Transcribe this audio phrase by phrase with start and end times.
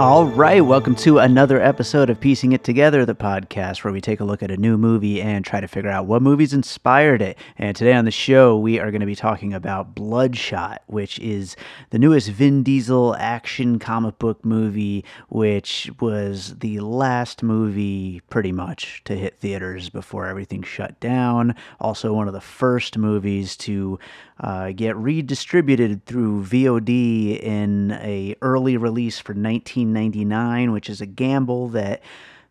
[0.00, 4.20] All right, welcome to another episode of Piecing It Together, the podcast where we take
[4.20, 7.36] a look at a new movie and try to figure out what movies inspired it.
[7.58, 11.54] And today on the show, we are going to be talking about Bloodshot, which is
[11.90, 19.02] the newest Vin Diesel action comic book movie, which was the last movie pretty much
[19.04, 21.54] to hit theaters before everything shut down.
[21.78, 23.98] Also, one of the first movies to
[24.40, 31.68] uh, get redistributed through VOD in a early release for 1999, which is a gamble
[31.68, 32.02] that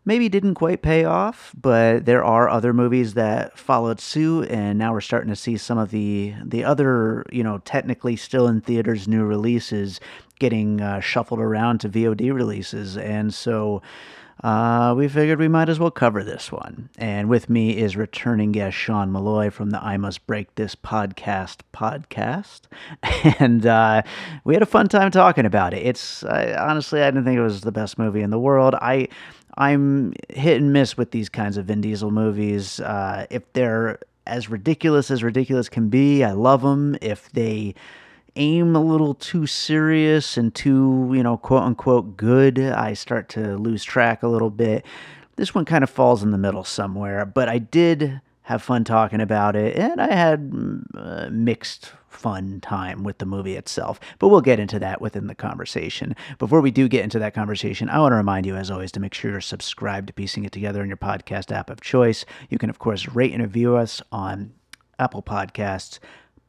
[0.06, 4.94] maybe didn't quite pay off, but there are other movies that followed suit, and now
[4.94, 9.08] we're starting to see some of the the other, you know, technically still in theaters
[9.08, 10.00] new releases
[10.40, 13.82] getting uh, shuffled around to VOD releases, and so
[14.44, 16.90] uh, we figured we might as well cover this one.
[16.98, 21.58] And with me is returning guest Sean Malloy from the I Must Break This podcast
[21.74, 22.62] podcast.
[23.40, 24.02] And uh,
[24.44, 25.86] we had a fun time talking about it.
[25.86, 28.76] It's I, honestly, I didn't think it was the best movie in the world.
[28.76, 29.08] I
[29.58, 32.80] I'm hit and miss with these kinds of Vin Diesel movies.
[32.80, 36.98] Uh, if they're as ridiculous as ridiculous can be, I love them.
[37.02, 37.76] If they
[38.40, 43.58] aim a little too serious and too, you know, quote unquote good, I start to
[43.58, 44.86] lose track a little bit.
[45.36, 49.22] This one kind of falls in the middle somewhere, but I did have fun talking
[49.22, 50.52] about it, and I had
[50.96, 54.00] uh, mixed fun time with the movie itself.
[54.18, 56.16] But we'll get into that within the conversation.
[56.40, 59.00] Before we do get into that conversation, I want to remind you, as always, to
[59.00, 62.26] make sure you're subscribed to Piecing It Together in your podcast app of choice.
[62.50, 64.52] You can, of course, rate and review us on
[64.98, 66.00] Apple Podcasts.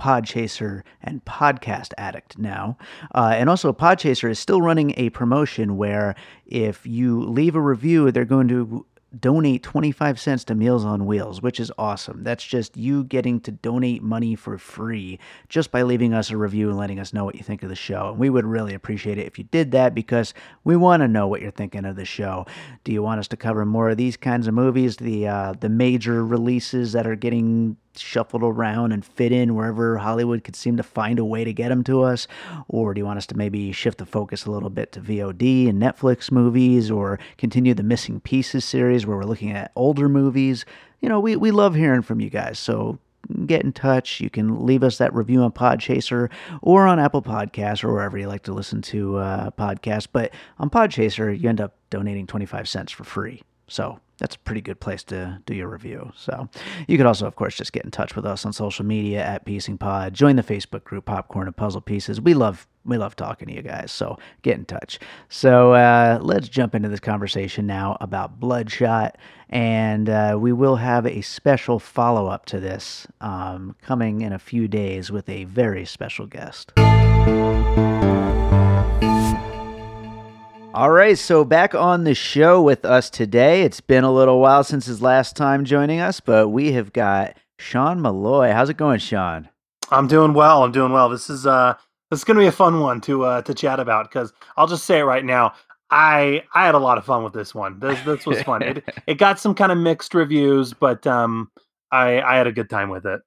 [0.00, 2.78] Podchaser and Podcast Addict now.
[3.15, 6.15] Uh, and also, Podchaser is still running a promotion where
[6.47, 8.87] if you leave a review, they're going to
[9.19, 12.22] donate 25 cents to Meals on Wheels, which is awesome.
[12.22, 15.19] That's just you getting to donate money for free
[15.49, 17.75] just by leaving us a review and letting us know what you think of the
[17.75, 18.11] show.
[18.11, 20.32] And we would really appreciate it if you did that because
[20.65, 22.47] we want to know what you're thinking of the show.
[22.84, 25.69] Do you want us to cover more of these kinds of movies, the uh, the
[25.69, 30.83] major releases that are getting shuffled around and fit in wherever Hollywood could seem to
[30.83, 32.27] find a way to get them to us?
[32.69, 35.69] Or do you want us to maybe shift the focus a little bit to VOD
[35.69, 40.65] and Netflix movies or continue the Missing Pieces series where we're looking at older movies?
[41.00, 42.59] You know, we, we love hearing from you guys.
[42.59, 42.99] So
[43.47, 44.21] get in touch.
[44.21, 46.31] You can leave us that review on Podchaser
[46.62, 50.09] or on Apple Podcasts or wherever you like to listen to uh, podcasts.
[50.11, 53.43] But on Podchaser, you end up donating 25 cents for free.
[53.70, 56.12] So that's a pretty good place to do your review.
[56.14, 56.48] So
[56.86, 59.47] you could also, of course, just get in touch with us on social media at
[59.47, 60.12] Piecing Pod.
[60.12, 62.20] Join the Facebook group Popcorn and Puzzle Pieces.
[62.20, 63.92] We love we love talking to you guys.
[63.92, 64.98] So get in touch.
[65.28, 69.19] So uh, let's jump into this conversation now about Bloodshot,
[69.50, 74.38] and uh, we will have a special follow up to this um, coming in a
[74.38, 76.72] few days with a very special guest.
[80.72, 83.62] All right, so back on the show with us today.
[83.62, 87.36] It's been a little while since his last time joining us, but we have got
[87.58, 88.53] Sean Malloy.
[88.53, 89.48] How's it going, Sean?
[89.91, 90.62] I'm doing well.
[90.62, 91.08] I'm doing well.
[91.08, 91.75] This is uh
[92.10, 94.69] this is going to be a fun one to uh to chat about cuz I'll
[94.69, 95.54] just say it right now.
[95.91, 97.81] I I had a lot of fun with this one.
[97.81, 98.62] This this was fun.
[98.62, 101.50] it it got some kind of mixed reviews, but um
[101.90, 103.20] I I had a good time with it.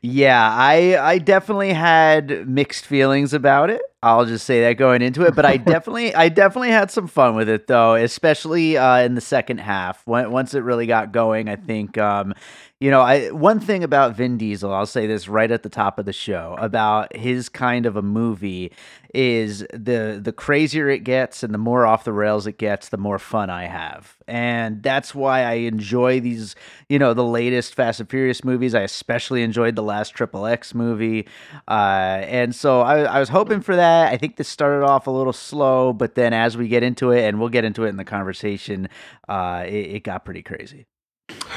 [0.00, 3.82] Yeah, I I definitely had mixed feelings about it.
[4.04, 7.34] I'll just say that going into it, but I definitely I definitely had some fun
[7.34, 10.06] with it though, especially uh, in the second half.
[10.06, 12.34] When, once it really got going, I think um,
[12.80, 15.98] you know, I one thing about Vin Diesel, I'll say this right at the top
[15.98, 18.72] of the show about his kind of a movie
[19.14, 22.98] is the the crazier it gets and the more off the rails it gets, the
[22.98, 24.18] more fun I have.
[24.26, 26.56] And that's why I enjoy these,
[26.88, 28.74] you know, the latest Fast and Furious movies.
[28.74, 31.28] I especially enjoyed the last Triple X movie.
[31.68, 34.12] Uh, and so I, I was hoping for that that.
[34.12, 37.22] I think this started off a little slow, but then as we get into it,
[37.22, 38.88] and we'll get into it in the conversation,
[39.28, 40.86] uh, it, it got pretty crazy.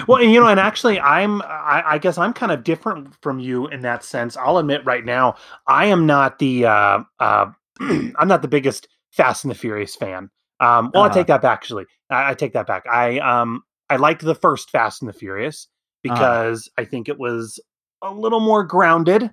[0.08, 3.40] Well, and, you know, and actually, I'm, I, I, guess I'm kind of different from
[3.40, 4.38] you in that sense.
[4.38, 5.36] I'll admit right now,
[5.66, 10.30] I am not the, uh, uh, I'm not the biggest Fast and the Furious fan.
[10.60, 11.12] Um, well, uh-huh.
[11.12, 11.58] I take that back.
[11.58, 12.86] Actually, I, I, take that back.
[12.88, 15.68] I, um, I liked the first Fast and the Furious
[16.08, 16.16] uh-huh.
[16.16, 16.84] because uh-huh.
[16.84, 17.60] I think it was
[18.02, 19.32] a little more grounded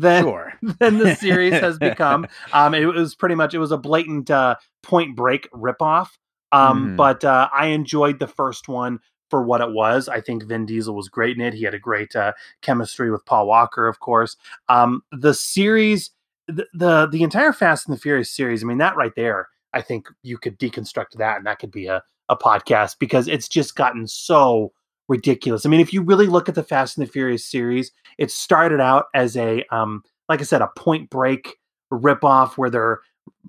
[0.00, 0.52] than sure.
[0.78, 2.26] than the series has become.
[2.52, 6.08] Um, it was pretty much it was a blatant uh, Point Break ripoff.
[6.52, 6.96] Um, mm.
[6.96, 10.08] But uh, I enjoyed the first one for what it was.
[10.08, 11.54] I think Vin Diesel was great in it.
[11.54, 12.32] He had a great uh,
[12.62, 14.36] chemistry with Paul Walker, of course.
[14.68, 16.10] Um, the series,
[16.46, 18.62] the, the the entire Fast and the Furious series.
[18.62, 21.86] I mean, that right there, I think you could deconstruct that, and that could be
[21.86, 24.72] a a podcast because it's just gotten so
[25.08, 25.64] ridiculous.
[25.64, 28.80] I mean, if you really look at the Fast and the Furious series, it started
[28.80, 31.56] out as a um, like I said, a Point Break
[31.92, 33.00] ripoff where they're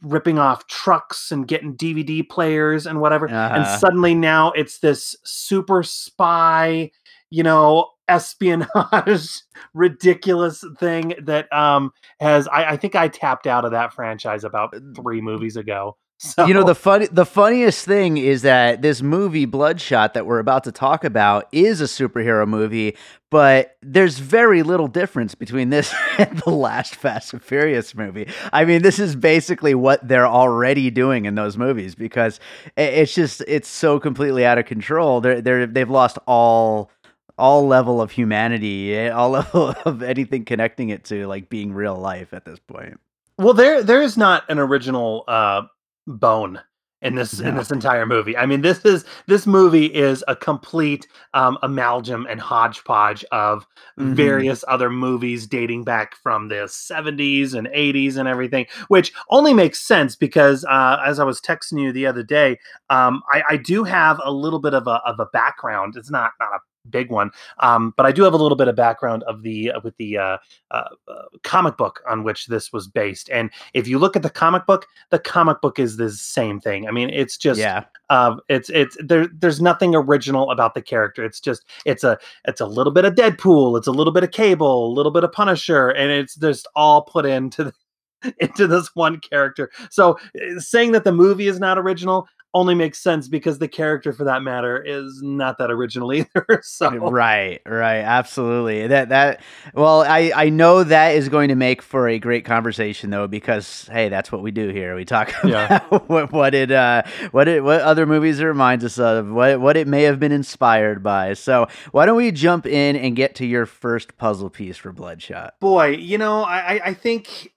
[0.01, 3.27] ripping off trucks and getting DVD players and whatever.
[3.27, 3.55] Uh-huh.
[3.55, 6.91] And suddenly now it's this super spy,
[7.29, 9.41] you know, espionage
[9.73, 14.73] ridiculous thing that um has I, I think I tapped out of that franchise about
[14.95, 15.97] three movies ago.
[16.19, 16.47] So.
[16.47, 20.63] You know the funny the funniest thing is that this movie Bloodshot that we're about
[20.63, 22.97] to talk about is a superhero movie,
[23.29, 28.27] but there's very little difference between this and the last Fast and Furious movie.
[28.51, 32.39] I mean, this is basically what they're already doing in those movies because
[32.75, 35.21] it's just it's so completely out of control.
[35.21, 36.89] They're they're they've lost all
[37.37, 41.95] all level of humanity, eh, all level of anything connecting it to like being real
[41.95, 42.99] life at this point.
[43.37, 45.61] Well, there there is not an original uh
[46.07, 46.59] bone
[47.01, 48.35] in this in this entire movie.
[48.35, 53.67] I mean, this is this movie is a complete um, amalgam and hodgepodge of
[53.99, 54.13] mm-hmm.
[54.13, 59.79] various other movies dating back from the 70s and 80s and everything, which only makes
[59.79, 62.57] sense because uh, as I was texting you the other day,
[62.89, 65.95] um, I, I, do have a little bit of a of a background.
[65.97, 66.59] It's not not a
[66.89, 67.31] big one.
[67.59, 70.17] Um, but I do have a little bit of background of the uh, with the
[70.17, 70.37] uh,
[70.71, 73.29] uh, uh, comic book on which this was based.
[73.29, 76.87] And if you look at the comic book, the comic book is the same thing.
[76.87, 77.85] I mean, it's just yeah.
[78.09, 79.27] Uh, it's it's there.
[79.27, 81.23] There's nothing original about the character.
[81.25, 83.77] It's just it's a it's a little bit of Deadpool.
[83.77, 84.87] It's a little bit of Cable.
[84.87, 87.73] A little bit of Punisher, and it's just all put into the
[88.39, 89.69] into this one character.
[89.89, 94.13] So eh, saying that the movie is not original only makes sense because the character
[94.13, 96.89] for that matter is not that original either so.
[96.89, 98.87] Right right absolutely.
[98.87, 99.41] That that
[99.73, 103.87] well i i know that is going to make for a great conversation though because
[103.91, 104.95] hey that's what we do here.
[104.95, 105.99] We talk about yeah.
[106.07, 109.77] what, what it uh what it what other movies it reminds us of what what
[109.77, 111.33] it may have been inspired by.
[111.33, 115.55] So why don't we jump in and get to your first puzzle piece for bloodshot?
[115.59, 117.53] Boy you know i i think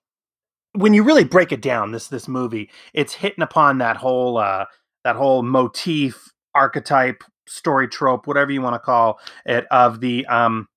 [0.72, 4.64] when you really break it down this this movie it's hitting upon that whole uh
[5.05, 10.69] that whole motif archetype story trope whatever you want to call it of the um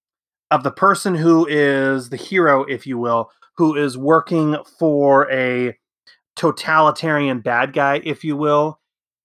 [0.52, 5.78] of the person who is the hero if you will who is working for a
[6.36, 8.80] totalitarian bad guy if you will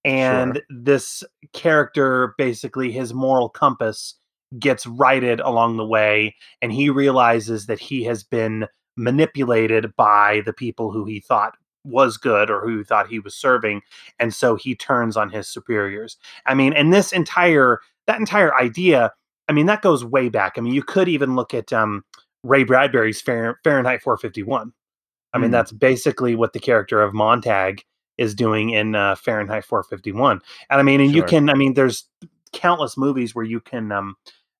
[0.05, 0.63] and sure.
[0.69, 1.23] this
[1.53, 4.15] character basically his moral compass
[4.57, 8.65] gets righted along the way and he realizes that he has been
[8.97, 11.53] manipulated by the people who he thought
[11.83, 13.81] was good or who thought he was serving
[14.19, 19.11] and so he turns on his superiors i mean and this entire that entire idea
[19.47, 22.03] i mean that goes way back i mean you could even look at um,
[22.43, 24.73] ray bradbury's fahrenheit 451
[25.33, 25.51] i mean mm.
[25.51, 27.83] that's basically what the character of montag
[28.17, 31.17] is doing in uh, fahrenheit 451 and i mean and sure.
[31.17, 32.09] you can i mean there's
[32.51, 34.15] countless movies where you can um,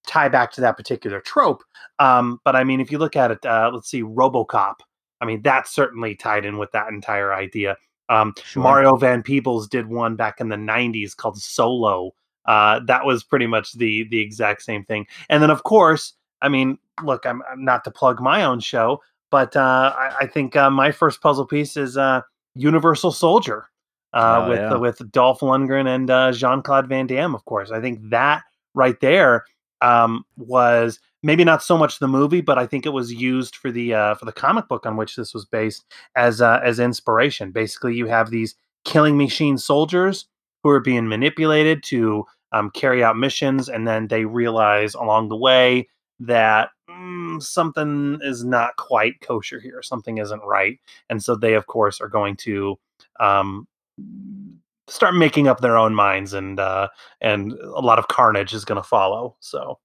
[0.07, 1.63] tie back to that particular trope
[1.99, 4.75] um, but i mean if you look at it uh, let's see robocop
[5.21, 7.77] I mean, that's certainly tied in with that entire idea.
[8.09, 8.63] Um, sure.
[8.63, 12.11] Mario Van Peebles did one back in the '90s called Solo.
[12.45, 15.05] Uh, that was pretty much the the exact same thing.
[15.29, 19.01] And then, of course, I mean, look, I'm, I'm not to plug my own show,
[19.29, 22.21] but uh, I, I, think uh, my first puzzle piece is uh,
[22.55, 23.69] Universal Soldier
[24.13, 24.75] uh, oh, with yeah.
[24.75, 27.35] with Dolph Lundgren and uh, Jean Claude Van Damme.
[27.35, 29.45] Of course, I think that right there
[29.81, 33.71] um, was maybe not so much the movie, but I think it was used for
[33.71, 35.85] the uh, for the comic book on which this was based
[36.15, 37.51] as uh, as inspiration.
[37.51, 40.25] Basically, you have these killing machine soldiers
[40.63, 45.37] who are being manipulated to um, carry out missions, and then they realize along the
[45.37, 45.87] way
[46.19, 51.67] that mm, something is not quite kosher here, something isn't right, and so they, of
[51.67, 52.77] course, are going to
[53.19, 53.67] um,
[54.87, 56.87] start making up their own minds, and uh,
[57.21, 59.35] and a lot of carnage is going to follow.
[59.39, 59.79] So.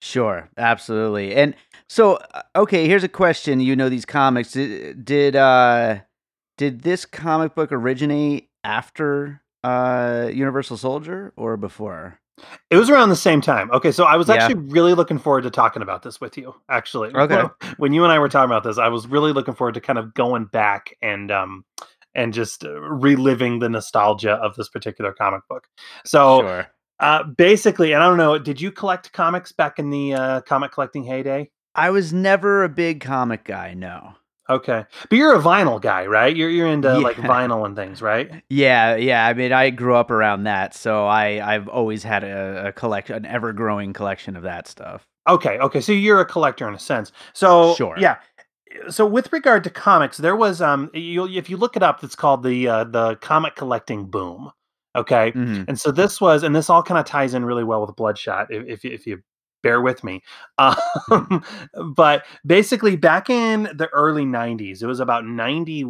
[0.00, 1.34] Sure, absolutely.
[1.34, 1.54] And
[1.88, 3.60] so, uh, okay, here's a question.
[3.60, 4.52] You know these comics.
[4.52, 5.98] Did, did uh
[6.56, 12.20] did this comic book originate after uh, Universal Soldier or before?
[12.70, 13.70] It was around the same time.
[13.72, 14.72] Okay, so I was actually yeah.
[14.72, 16.54] really looking forward to talking about this with you.
[16.68, 17.44] Actually, okay.
[17.78, 19.98] When you and I were talking about this, I was really looking forward to kind
[19.98, 21.64] of going back and um
[22.14, 25.68] and just reliving the nostalgia of this particular comic book.
[26.04, 26.66] So, sure.
[27.00, 30.72] Uh, basically, and I don't know, did you collect comics back in the uh, comic
[30.72, 31.50] collecting heyday?
[31.74, 33.74] I was never a big comic guy.
[33.74, 34.14] No.
[34.50, 36.34] Okay, but you're a vinyl guy, right?
[36.34, 36.96] You're you're into yeah.
[36.96, 38.42] like vinyl and things, right?
[38.48, 39.26] Yeah, yeah.
[39.26, 43.10] I mean, I grew up around that, so I I've always had a, a collect
[43.10, 45.06] an ever growing collection of that stuff.
[45.28, 45.82] Okay, okay.
[45.82, 47.12] So you're a collector in a sense.
[47.34, 47.96] So sure.
[47.98, 48.16] Yeah.
[48.88, 52.16] So with regard to comics, there was um, you if you look it up, it's
[52.16, 54.50] called the uh, the comic collecting boom.
[54.98, 55.64] Okay, mm-hmm.
[55.68, 58.48] and so this was, and this all kind of ties in really well with Bloodshot.
[58.50, 59.22] If if, if you
[59.62, 60.22] bear with me.
[60.58, 61.44] Um,
[61.94, 65.84] but basically, back in the early 90s, it was about 90,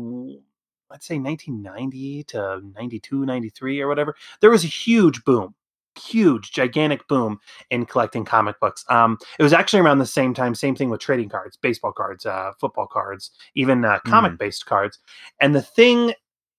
[0.91, 4.17] let's say 1990 to 92, 93 or whatever.
[4.41, 5.55] There was a huge boom.
[5.99, 8.85] Huge, gigantic boom in collecting comic books.
[8.89, 12.25] Um, it was actually around the same time, same thing with trading cards, baseball cards,
[12.25, 14.69] uh, football cards, even uh, comic based mm.
[14.69, 15.01] cards.
[15.41, 16.15] And the thing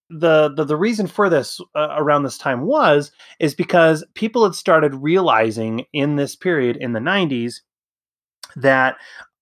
[0.10, 4.56] the, the the reason for this uh, around this time was is because people had
[4.56, 7.62] started realizing in this period in the 90s
[8.56, 8.96] that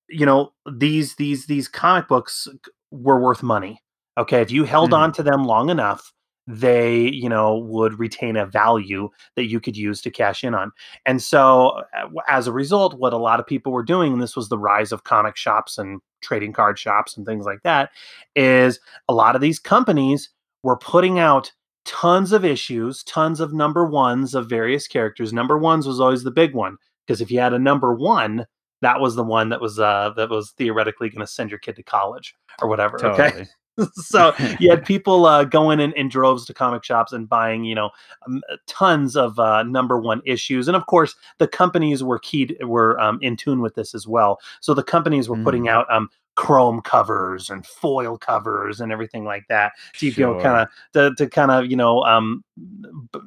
[0.10, 2.48] you know these these these comic books
[2.92, 3.82] were worth money
[4.18, 5.04] okay if you held mm-hmm.
[5.04, 6.12] on to them long enough
[6.48, 10.72] they you know would retain a value that you could use to cash in on
[11.06, 14.36] and so uh, as a result what a lot of people were doing and this
[14.36, 17.90] was the rise of comic shops and trading card shops and things like that
[18.36, 20.30] is a lot of these companies
[20.68, 21.50] were putting out
[21.86, 25.32] tons of issues, tons of number ones of various characters.
[25.32, 28.46] Number ones was always the big one because if you had a number one,
[28.82, 31.78] that was the one that was uh that was theoretically going to send your kid
[31.78, 32.98] to college or whatever.
[32.98, 33.30] Totally.
[33.30, 33.46] Okay.
[33.94, 37.74] so you had people uh, going in, in droves to comic shops and buying, you
[37.74, 37.90] know,
[38.28, 43.00] um, tons of uh, number one issues, and of course the companies were keyed were
[43.00, 44.42] um, in tune with this as well.
[44.60, 45.46] So the companies were mm.
[45.46, 49.74] putting out um, chrome covers and foil covers and everything like that.
[49.96, 50.36] So you sure.
[50.36, 52.44] know, kind of to, to kind of you know um,
[53.12, 53.20] b-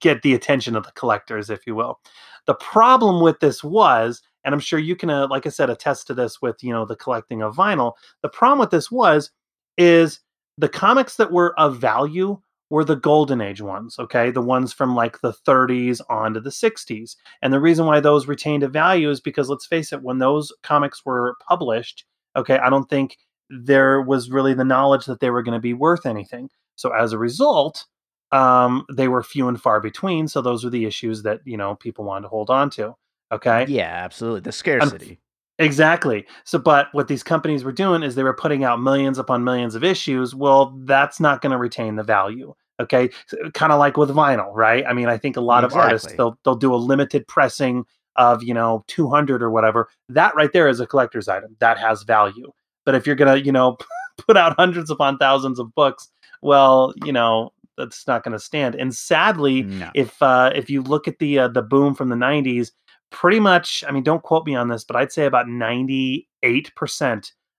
[0.00, 2.00] get the attention of the collectors, if you will.
[2.46, 6.08] The problem with this was, and I'm sure you can, uh, like I said, attest
[6.08, 7.92] to this with you know the collecting of vinyl.
[8.22, 9.30] The problem with this was,
[9.78, 10.20] is
[10.58, 12.40] the comics that were of value
[12.70, 14.30] were the golden age ones, okay?
[14.30, 17.14] The ones from like the 30s on to the 60s.
[17.42, 20.50] And the reason why those retained a value is because let's face it, when those
[20.62, 22.04] comics were published,
[22.36, 23.16] okay, I don't think
[23.50, 26.48] there was really the knowledge that they were going to be worth anything.
[26.76, 27.86] So as a result,
[28.32, 30.28] um, they were few and far between.
[30.28, 32.94] So those were the issues that you know people wanted to hold on to.
[33.32, 33.66] Okay.
[33.68, 34.40] Yeah, absolutely.
[34.40, 35.18] The scarcity.
[35.58, 36.26] exactly.
[36.44, 39.74] So, but what these companies were doing is they were putting out millions upon millions
[39.74, 40.34] of issues.
[40.34, 42.54] Well, that's not going to retain the value.
[42.80, 44.84] Okay, so, kind of like with vinyl, right?
[44.84, 45.78] I mean, I think a lot exactly.
[45.78, 47.84] of artists they'll they'll do a limited pressing
[48.16, 51.56] of you know 200 or whatever that right there is a collector's item.
[51.60, 52.50] That has value.
[52.84, 53.76] But if you're gonna you know
[54.26, 56.08] put out hundreds upon thousands of books
[56.42, 58.74] well you know that's not going to stand.
[58.74, 59.90] And sadly no.
[59.94, 62.70] if uh if you look at the uh, the boom from the 90s
[63.10, 66.24] pretty much i mean don't quote me on this but i'd say about 98%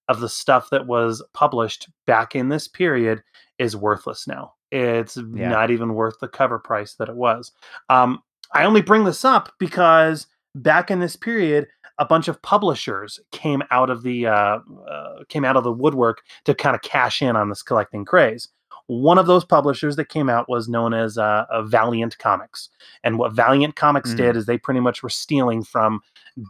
[0.10, 3.24] of the stuff that was published back in this period
[3.58, 4.54] is worthless now.
[4.72, 5.50] It's yeah.
[5.50, 7.52] not even worth the cover price that it was.
[7.90, 8.22] Um
[8.54, 11.68] i only bring this up because back in this period,
[12.00, 14.60] a bunch of publishers came out of the uh,
[14.90, 18.48] uh, came out of the woodwork to kind of cash in on this collecting craze.
[18.88, 22.70] One of those publishers that came out was known as uh, Valiant Comics,
[23.04, 24.18] and what Valiant Comics mm.
[24.18, 26.02] did is they pretty much were stealing from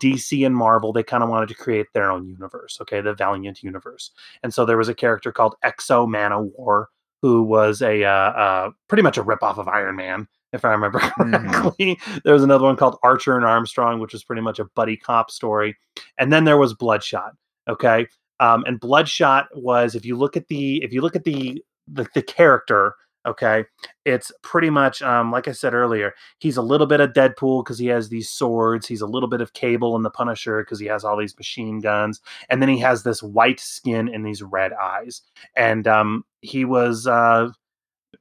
[0.01, 0.91] DC and Marvel.
[0.91, 4.12] They kind of wanted to create their own universe, okay, the Valiant universe.
[4.43, 6.88] And so there was a character called X-O Manowar,
[7.21, 11.00] who was a uh, uh, pretty much a ripoff of Iron Man if I remember
[11.20, 11.52] mm-hmm.
[11.52, 11.96] correctly.
[11.96, 12.18] Mm-hmm.
[12.24, 15.32] There was another one called Archer and Armstrong, which was pretty much a buddy cop
[15.32, 15.78] story.
[16.18, 17.34] And then there was Bloodshot.
[17.68, 18.08] Okay.
[18.40, 22.08] Um, and Bloodshot was, if you look at the, if you look at the, the,
[22.14, 23.66] the character, okay,
[24.04, 27.80] it's pretty much, um, like I said earlier, he's a little bit of Deadpool because
[27.80, 28.88] he has these swords.
[28.88, 31.80] He's a little bit of Cable and the Punisher because he has all these machine
[31.80, 32.22] guns.
[32.50, 35.22] And then he has this white skin and these red eyes.
[35.56, 37.50] And um, he was, uh,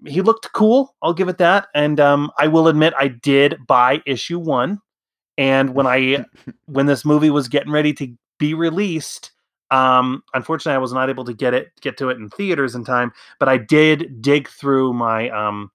[0.06, 0.94] he looked cool.
[1.02, 1.68] I'll give it that.
[1.74, 4.80] And um, I will admit, I did buy issue one.
[5.36, 6.24] And when I
[6.66, 9.32] when this movie was getting ready to be released,
[9.70, 12.84] um, unfortunately, I was not able to get it get to it in theaters in
[12.84, 13.12] time.
[13.38, 15.70] But I did dig through my um,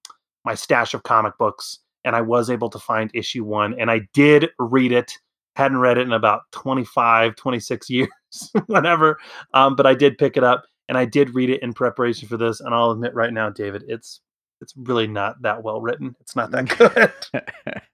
[0.45, 3.79] my stash of comic books, and I was able to find issue one.
[3.79, 5.13] And I did read it.
[5.55, 8.09] Hadn't read it in about 25, 26 years,
[8.67, 9.17] whatever.
[9.53, 12.35] Um, but I did pick it up and I did read it in preparation for
[12.35, 14.19] this, and I'll admit right now, David, it's
[14.59, 16.15] it's really not that well written.
[16.19, 16.67] It's not that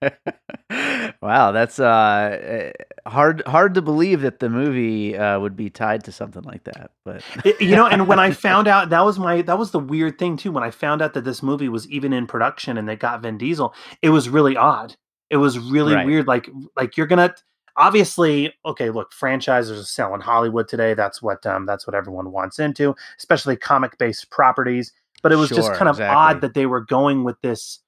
[0.00, 1.14] good.
[1.22, 2.72] wow, that's uh, eh,
[3.06, 6.90] hard hard to believe that the movie uh, would be tied to something like that.
[7.04, 9.78] But it, you know, and when I found out that was my that was the
[9.78, 10.50] weird thing too.
[10.50, 13.38] When I found out that this movie was even in production and they got Vin
[13.38, 14.96] Diesel, it was really odd.
[15.28, 16.06] It was really right.
[16.06, 16.26] weird.
[16.26, 17.34] Like like you're gonna
[17.76, 22.58] obviously okay look franchises are selling hollywood today that's what um, that's what everyone wants
[22.58, 24.92] into especially comic based properties
[25.22, 26.16] but it was sure, just kind of exactly.
[26.16, 27.80] odd that they were going with this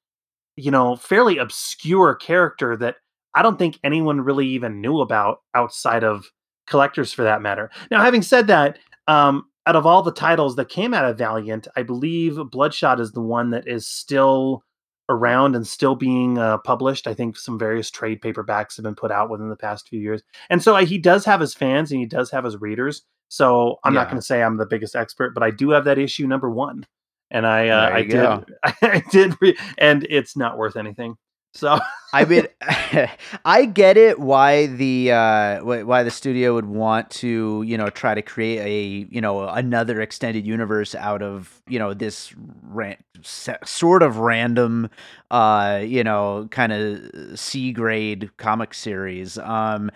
[0.56, 2.96] you know fairly obscure character that
[3.34, 6.30] i don't think anyone really even knew about outside of
[6.66, 10.68] collectors for that matter now having said that um, out of all the titles that
[10.68, 14.62] came out of valiant i believe bloodshot is the one that is still
[15.08, 17.06] around and still being uh, published.
[17.06, 20.22] I think some various trade paperbacks have been put out within the past few years,
[20.50, 23.02] and so uh, he does have his fans and he does have his readers.
[23.28, 24.00] So I'm yeah.
[24.00, 26.50] not going to say I'm the biggest expert, but I do have that issue number
[26.50, 26.86] one,
[27.30, 28.44] and I uh, I did
[28.82, 31.16] I did re- and it's not worth anything.
[31.52, 31.78] So
[32.12, 32.46] I mean,
[33.44, 38.14] I get it why the uh, why the studio would want to you know try
[38.14, 44.02] to create a you know another extended universe out of you know this ran- sort
[44.02, 44.88] of random
[45.30, 49.38] uh, you know kind of C grade comic series.
[49.38, 49.90] Um,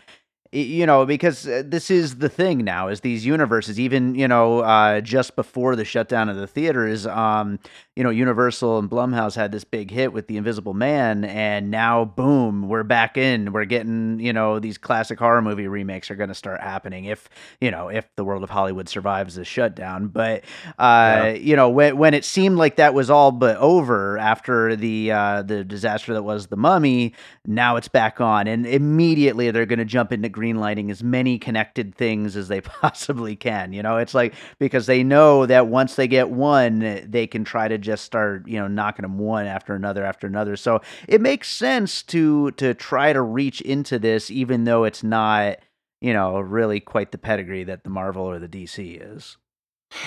[0.52, 4.60] you know because uh, this is the thing now is these universes even you know
[4.60, 7.58] uh, just before the shutdown of the theaters um,
[7.96, 12.04] you know universal and blumhouse had this big hit with the invisible man and now
[12.04, 16.28] boom we're back in we're getting you know these classic horror movie remakes are going
[16.28, 17.30] to start happening if
[17.60, 20.44] you know if the world of hollywood survives the shutdown but
[20.78, 21.32] uh, yeah.
[21.32, 25.40] you know when, when it seemed like that was all but over after the uh,
[25.40, 27.14] the disaster that was the mummy
[27.46, 31.94] now it's back on and immediately they're going to jump into greenlighting as many connected
[31.94, 33.72] things as they possibly can.
[33.72, 37.68] You know, it's like because they know that once they get one, they can try
[37.68, 40.56] to just start, you know, knocking them one after another after another.
[40.56, 45.58] So it makes sense to to try to reach into this, even though it's not,
[46.00, 49.36] you know, really quite the pedigree that the Marvel or the DC is.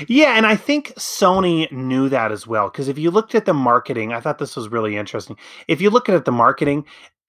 [0.07, 2.69] Yeah, and I think Sony knew that as well.
[2.69, 5.37] Because if you looked at the marketing, I thought this was really interesting.
[5.67, 6.85] If you look at the marketing,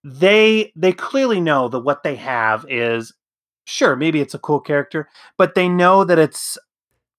[0.07, 3.13] they they clearly know that what they have is
[3.65, 6.57] sure maybe it's a cool character but they know that it's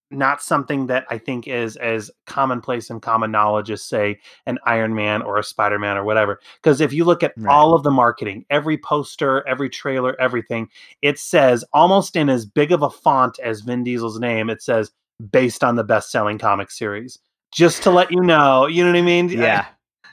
[0.09, 4.95] not something that I think is as commonplace and common knowledge as say an Iron
[4.95, 6.39] Man or a Spider Man or whatever.
[6.61, 7.53] Because if you look at right.
[7.53, 10.69] all of the marketing, every poster, every trailer, everything,
[11.01, 14.91] it says almost in as big of a font as Vin Diesel's name, it says
[15.31, 17.19] based on the best selling comic series.
[17.51, 19.27] Just to let you know, you know what I mean?
[19.27, 19.65] Yeah.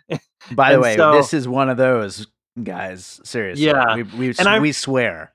[0.52, 2.26] By the way, so, this is one of those
[2.62, 3.20] guys.
[3.24, 5.32] Seriously, yeah, we we, and I, we swear.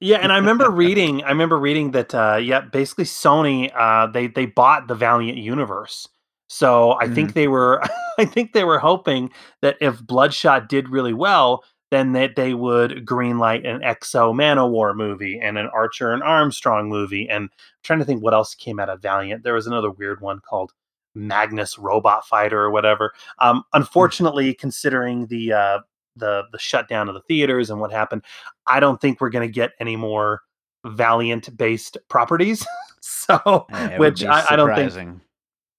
[0.00, 1.22] yeah, and I remember reading.
[1.24, 2.14] I remember reading that.
[2.14, 6.08] Uh, yeah, basically, Sony uh, they they bought the Valiant universe.
[6.48, 7.14] So I mm.
[7.14, 7.82] think they were.
[8.18, 13.04] I think they were hoping that if Bloodshot did really well, then that they would
[13.04, 17.28] greenlight an X-O Manowar movie and an Archer and Armstrong movie.
[17.28, 17.50] And I'm
[17.82, 19.42] trying to think what else came out of Valiant.
[19.42, 20.72] There was another weird one called
[21.14, 23.12] Magnus Robot Fighter or whatever.
[23.38, 23.60] Um, hmm.
[23.80, 25.78] unfortunately, considering the uh,
[26.16, 28.22] the the shutdown of the theaters and what happened,
[28.66, 30.40] I don't think we're going to get any more
[30.86, 32.66] Valiant based properties.
[33.00, 35.20] so, which I, I, don't think.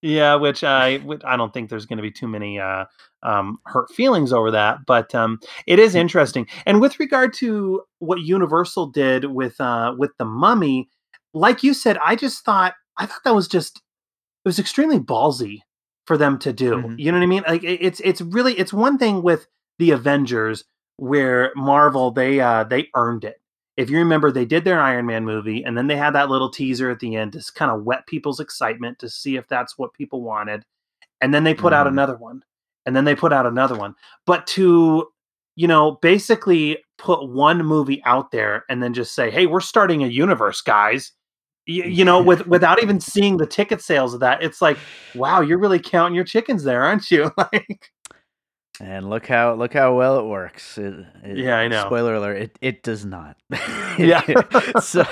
[0.01, 2.85] Yeah, which I I don't think there's going to be too many uh,
[3.23, 5.99] um, hurt feelings over that, but um, it is hmm.
[5.99, 6.47] interesting.
[6.65, 10.89] And with regard to what Universal did with uh, with the Mummy,
[11.33, 15.59] like you said, I just thought I thought that was just it was extremely ballsy
[16.05, 16.75] for them to do.
[16.75, 16.99] Mm-hmm.
[16.99, 17.43] You know what I mean?
[17.47, 19.47] Like it's it's really it's one thing with
[19.79, 20.63] the Avengers
[20.97, 23.41] where Marvel they uh they earned it.
[23.77, 26.49] If you remember, they did their Iron Man movie, and then they had that little
[26.49, 29.93] teaser at the end to kind of whet people's excitement to see if that's what
[29.93, 30.63] people wanted.
[31.19, 31.75] And then they put mm.
[31.75, 31.95] out mm-hmm.
[31.95, 32.43] another one,
[32.85, 33.95] and then they put out another one.
[34.25, 35.09] But to,
[35.57, 40.03] you know, basically put one movie out there and then just say, "Hey, we're starting
[40.03, 41.11] a universe, guys."
[41.65, 44.77] You, you know, with without even seeing the ticket sales of that, it's like,
[45.15, 47.29] wow, you're really counting your chickens there, aren't you?
[47.37, 47.91] like,
[48.79, 50.77] and look how look how well it works.
[50.77, 51.85] It, it, yeah, I know.
[51.85, 53.37] Spoiler alert: it it does not.
[53.97, 54.21] yeah.
[54.81, 55.05] so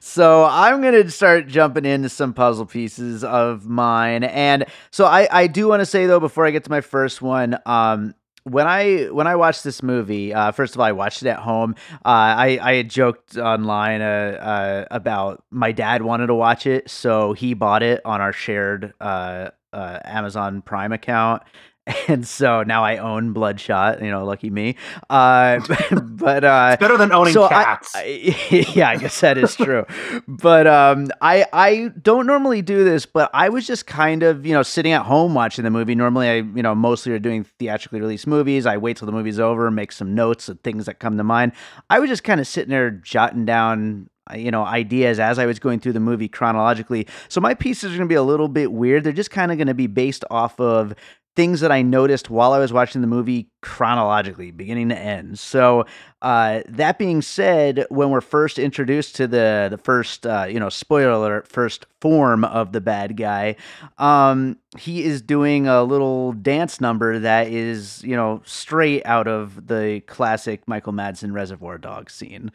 [0.00, 5.46] so I'm gonna start jumping into some puzzle pieces of mine, and so I I
[5.46, 8.14] do want to say though before I get to my first one, um,
[8.44, 11.38] when I when I watched this movie, uh, first of all, I watched it at
[11.38, 11.74] home.
[11.92, 16.88] Uh, I I had joked online uh, uh about my dad wanted to watch it,
[16.88, 21.42] so he bought it on our shared uh, uh, Amazon Prime account,
[22.08, 24.02] and so now I own Bloodshot.
[24.02, 24.76] You know, lucky me.
[25.10, 25.60] Uh,
[26.02, 27.94] but uh, it's better than owning so cats.
[27.94, 29.84] I, I, yeah, I guess that is true.
[30.26, 34.52] but um, I I don't normally do this, but I was just kind of you
[34.52, 35.94] know sitting at home watching the movie.
[35.94, 38.64] Normally, I you know mostly are doing theatrically released movies.
[38.64, 41.52] I wait till the movie's over, make some notes of things that come to mind.
[41.90, 45.58] I was just kind of sitting there jotting down you know ideas as I was
[45.58, 47.06] going through the movie chronologically.
[47.28, 49.04] So my pieces are going to be a little bit weird.
[49.04, 50.94] They're just kind of going to be based off of
[51.36, 55.38] things that I noticed while I was watching the movie chronologically, beginning to end.
[55.38, 55.86] So,
[56.22, 60.68] uh, that being said, when we're first introduced to the the first, uh, you know,
[60.68, 63.56] spoiler alert, first form of the bad guy,
[63.98, 69.66] um, he is doing a little dance number that is, you know, straight out of
[69.66, 72.50] the classic Michael Madsen Reservoir Dogs scene.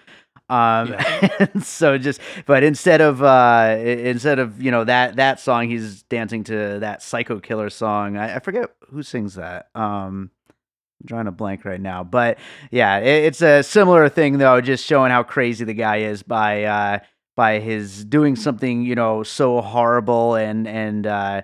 [0.49, 1.47] Um, yeah.
[1.63, 6.43] so just, but instead of, uh, instead of, you know, that, that song, he's dancing
[6.45, 8.17] to that psycho killer song.
[8.17, 9.69] I, I forget who sings that.
[9.75, 10.31] Um,
[11.01, 12.39] I'm drawing a blank right now, but
[12.71, 16.63] yeah, it, it's a similar thing though, just showing how crazy the guy is by,
[16.63, 16.99] uh,
[17.35, 21.41] by his doing something, you know, so horrible and, and, uh,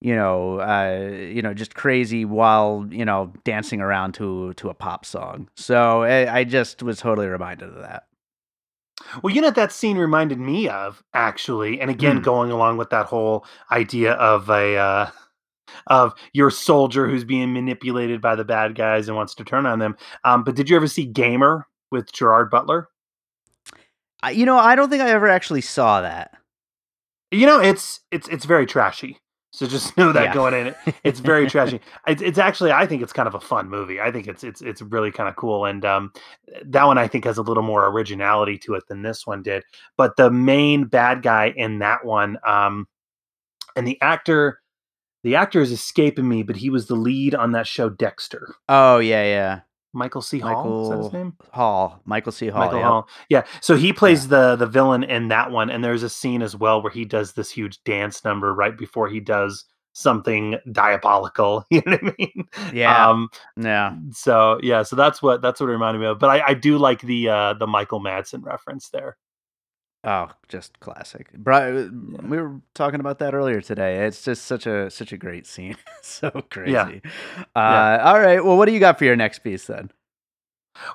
[0.00, 4.74] you know, uh, you know, just crazy while you know dancing around to to a
[4.74, 5.48] pop song.
[5.56, 8.04] So I, I just was totally reminded of that.
[9.22, 12.24] Well, you know that scene reminded me of actually, and again, mm.
[12.24, 15.10] going along with that whole idea of a uh,
[15.86, 19.78] of your soldier who's being manipulated by the bad guys and wants to turn on
[19.78, 19.96] them.
[20.24, 22.88] Um, but did you ever see Gamer with Gerard Butler?
[24.32, 26.32] you know, I don't think I ever actually saw that.
[27.30, 29.18] You know, it's it's it's very trashy.
[29.50, 30.34] So just know that yeah.
[30.34, 31.80] going in, it's very trashy.
[32.06, 34.00] It's, it's, actually, I think it's kind of a fun movie.
[34.00, 36.12] I think it's it's it's really kind of cool, and um,
[36.64, 39.64] that one I think has a little more originality to it than this one did.
[39.96, 42.86] But the main bad guy in that one, um,
[43.74, 44.60] and the actor,
[45.22, 48.54] the actor is escaping me, but he was the lead on that show Dexter.
[48.68, 49.60] Oh yeah, yeah.
[49.92, 50.38] Michael C.
[50.38, 50.54] Hall.
[50.54, 51.36] Michael is that his name?
[51.52, 52.00] Hall.
[52.04, 52.48] Michael C.
[52.48, 52.60] Hall.
[52.60, 52.86] Michael yep.
[52.86, 53.08] Hall.
[53.28, 53.44] Yeah.
[53.60, 54.28] So he plays yeah.
[54.28, 57.32] the the villain in that one, and there's a scene as well where he does
[57.32, 61.64] this huge dance number right before he does something diabolical.
[61.70, 62.48] You know what I mean?
[62.72, 63.08] Yeah.
[63.08, 63.94] Um, yeah.
[64.12, 64.82] So yeah.
[64.82, 66.18] So that's what that's what it reminded me of.
[66.18, 69.16] But I, I do like the uh the Michael Madsen reference there.
[70.04, 71.32] Oh, just classic.
[71.32, 74.06] Bri- we were talking about that earlier today.
[74.06, 75.76] It's just such a such a great scene.
[76.02, 76.72] so crazy.
[76.72, 76.88] Yeah.
[77.36, 78.02] Uh, yeah.
[78.04, 78.44] All right.
[78.44, 79.90] Well, what do you got for your next piece then?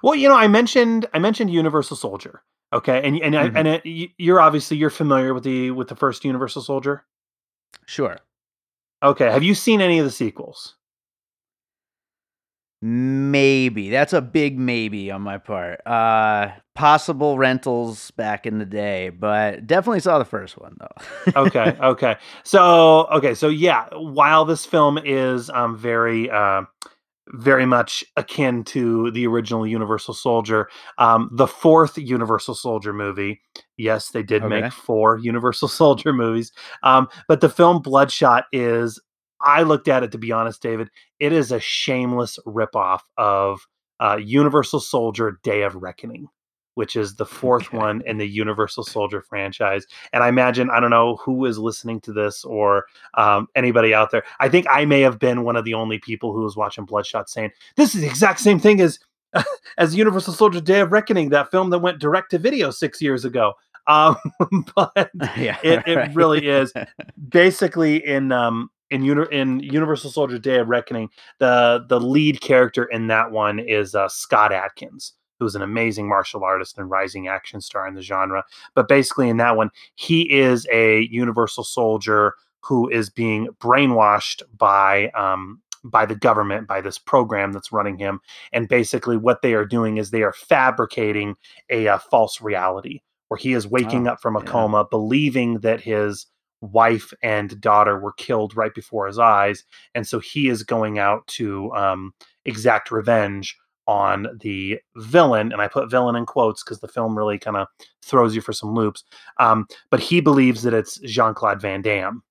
[0.02, 2.44] Well, you know, I mentioned I mentioned Universal Soldier.
[2.72, 3.58] Okay, and and mm-hmm.
[3.58, 7.06] and it, you're obviously you're familiar with the with the first Universal Soldier.
[7.86, 8.18] Sure.
[9.04, 9.30] Okay.
[9.30, 10.76] Have you seen any of the sequels?
[12.86, 13.90] Maybe.
[13.90, 15.80] That's a big maybe on my part.
[15.88, 21.34] Uh possible rentals back in the day, but definitely saw the first one though.
[21.46, 22.18] okay, okay.
[22.44, 26.64] So, okay, so yeah, while this film is um very uh
[27.30, 30.68] very much akin to the original Universal Soldier.
[30.98, 33.40] Um, the fourth Universal Soldier movie,
[33.78, 34.62] yes, they did okay.
[34.62, 36.52] make four Universal Soldier movies,
[36.84, 39.02] um, but the film Bloodshot is
[39.44, 40.90] I looked at it to be honest, David.
[41.20, 43.68] It is a shameless ripoff of
[44.00, 46.28] uh, Universal Soldier: Day of Reckoning,
[46.76, 47.78] which is the fourth okay.
[47.78, 49.86] one in the Universal Soldier franchise.
[50.12, 54.12] And I imagine I don't know who is listening to this or um, anybody out
[54.12, 54.24] there.
[54.40, 57.30] I think I may have been one of the only people who was watching Bloodshot
[57.30, 59.00] saying this is the exact same thing as
[59.78, 63.26] as Universal Soldier: Day of Reckoning, that film that went direct to video six years
[63.26, 63.54] ago.
[63.88, 64.16] Um,
[64.76, 66.74] but yeah, it, it really is
[67.30, 72.86] basically in um, in Uni- in Universal Soldier: Day of Reckoning, the the lead character
[72.86, 77.62] in that one is uh, Scott Adkins, who's an amazing martial artist and rising action
[77.62, 78.44] star in the genre.
[78.76, 85.10] But basically, in that one, he is a Universal Soldier who is being brainwashed by
[85.10, 88.22] um, by the government by this program that's running him
[88.54, 91.36] and basically what they are doing is they are fabricating
[91.70, 94.46] a, a false reality where he is waking oh, up from a yeah.
[94.46, 96.26] coma believing that his
[96.72, 99.64] wife and daughter were killed right before his eyes,
[99.96, 102.14] and so he is going out to um,
[102.46, 105.52] exact revenge on the villain.
[105.52, 107.68] And I put villain in quotes because the film really kind of
[108.02, 109.04] throws you for some loops.
[109.40, 112.24] Um, but he believes that it's Jean Claude Van Damme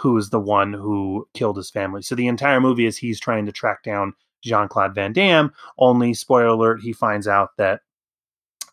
[0.00, 2.00] who is the one who killed his family.
[2.00, 5.52] So the entire movie is he's trying to track down Jean Claude Van Damme.
[5.78, 7.82] Only spoiler alert, he finds out that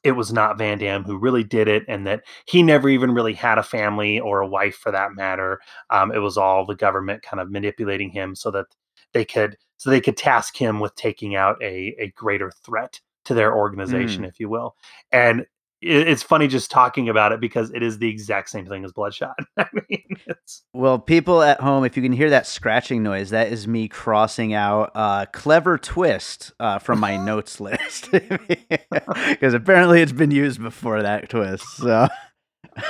[0.08, 3.34] it was not Van Damme who really did it, and that he never even really
[3.34, 5.60] had a family or a wife for that matter.
[5.90, 8.68] Um, it was all the government kind of manipulating him so that
[9.12, 13.34] they could so they could task him with taking out a a greater threat to
[13.34, 14.30] their organization, mm.
[14.30, 14.76] if you will.
[15.12, 15.46] And
[15.82, 19.36] it's funny just talking about it because it is the exact same thing as Bloodshot.
[19.58, 23.52] I mean, it's well, people at home, if you can hear that scratching noise, that
[23.52, 30.12] is me crossing out uh, "clever twist" uh, from my notes list because apparently it's
[30.12, 31.66] been used before that twist.
[31.78, 32.08] So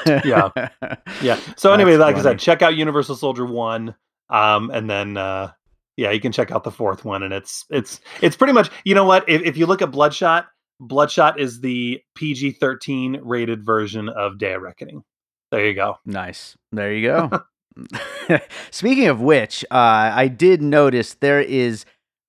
[0.05, 0.49] yeah,
[1.21, 1.39] yeah.
[1.57, 2.27] So anyway, like funny.
[2.27, 3.95] I said, check out Universal Soldier one,
[4.29, 5.51] um, and then uh,
[5.97, 8.95] yeah, you can check out the fourth one, and it's it's it's pretty much you
[8.95, 10.47] know what if if you look at Bloodshot
[10.79, 15.03] Bloodshot is the PG 13 rated version of Day of Reckoning.
[15.51, 15.97] There you go.
[16.05, 16.57] Nice.
[16.71, 17.43] There you go.
[18.71, 21.85] Speaking of which, uh, I did notice there is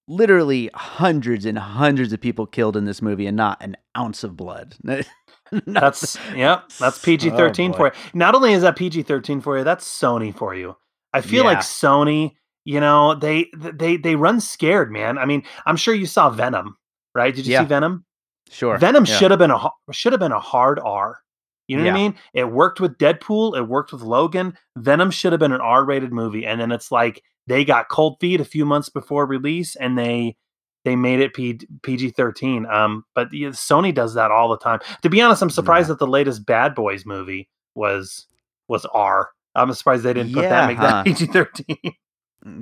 [0.06, 4.36] literally hundreds and hundreds of people killed in this movie and not an ounce of
[4.36, 4.76] blood.
[5.66, 7.92] that's yeah, that's PG thirteen oh, for you.
[8.14, 10.76] Not only is that PG thirteen for you, that's Sony for you.
[11.12, 11.50] I feel yeah.
[11.50, 12.32] like Sony,
[12.64, 15.18] you know, they they they run scared, man.
[15.18, 16.76] I mean, I'm sure you saw Venom,
[17.14, 17.34] right?
[17.34, 17.62] Did you yeah.
[17.62, 18.04] see Venom?
[18.50, 18.78] Sure.
[18.78, 19.16] Venom yeah.
[19.16, 21.20] should have been a should have been a hard R.
[21.66, 21.92] You know yeah.
[21.92, 22.14] what I mean?
[22.32, 23.56] It worked with Deadpool.
[23.56, 24.56] It worked with Logan.
[24.76, 28.40] Venom should have been an R-rated movie, and then it's like they got cold feet
[28.40, 30.36] a few months before release, and they
[30.84, 32.70] they made it P, PG-13.
[32.72, 34.80] Um, but yeah, Sony does that all the time.
[35.02, 38.26] To be honest, I'm surprised that the latest Bad Boys movie was
[38.68, 39.30] was R.
[39.54, 41.02] I'm surprised they didn't put that make huh.
[41.04, 41.94] that PG-13.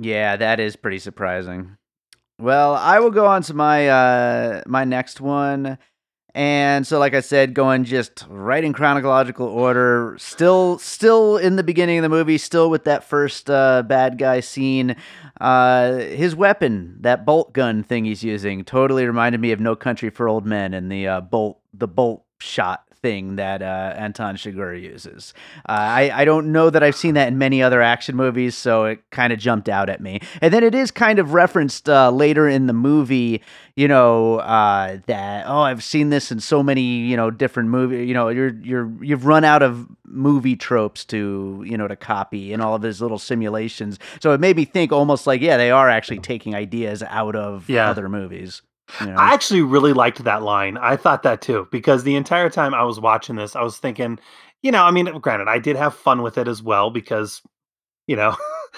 [0.01, 1.77] yeah, that is pretty surprising.
[2.39, 5.77] Well, I will go on to my uh my next one.
[6.35, 11.63] And so like I said, going just right in chronological order, still still in the
[11.63, 14.95] beginning of the movie, still with that first uh bad guy scene.
[15.41, 20.11] Uh his weapon, that bolt gun thing he's using, totally reminded me of No Country
[20.11, 24.81] for Old Men and the uh bolt the bolt shot thing that uh, Anton Chigurh
[24.81, 25.33] uses.
[25.59, 28.83] Uh, I, I don't know that I've seen that in many other action movies, so
[28.83, 30.19] it kind of jumped out at me.
[30.41, 33.41] And then it is kind of referenced uh, later in the movie,
[33.77, 38.05] you know, uh, that oh, I've seen this in so many, you know, different movies.
[38.05, 42.51] You know, you're you're you've run out of movie tropes to you know to copy
[42.51, 43.99] in all of his little simulations.
[44.21, 47.69] So it made me think almost like yeah, they are actually taking ideas out of
[47.69, 47.89] yeah.
[47.89, 48.61] other movies.
[49.01, 49.15] You know?
[49.15, 50.77] I actually really liked that line.
[50.77, 54.19] I thought that too because the entire time I was watching this, I was thinking,
[54.61, 57.41] you know, I mean, granted, I did have fun with it as well because,
[58.07, 58.35] you know,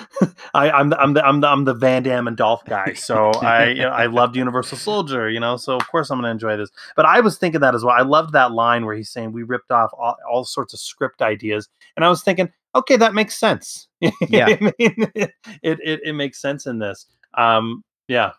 [0.53, 3.31] I, am the, I'm the I'm the I'm the Van Damme and Dolph guy, so
[3.31, 6.31] I you know, I loved Universal Soldier, you know, so of course I'm going to
[6.31, 6.69] enjoy this.
[6.95, 7.95] But I was thinking that as well.
[7.97, 11.21] I loved that line where he's saying we ripped off all, all sorts of script
[11.21, 13.87] ideas, and I was thinking, okay, that makes sense.
[14.29, 14.71] Yeah, I mean,
[15.15, 15.31] it,
[15.63, 17.05] it it makes sense in this.
[17.37, 18.31] Um, yeah,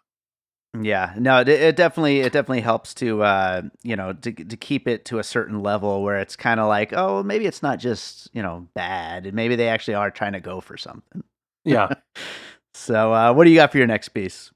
[0.78, 4.86] yeah, no, it, it, definitely it definitely helps to uh, you know to to keep
[4.86, 8.28] it to a certain level where it's kind of like oh maybe it's not just
[8.32, 11.24] you know bad and maybe they actually are trying to go for something.
[11.64, 11.88] Yeah.
[12.74, 14.52] so uh, what do you got for your next piece?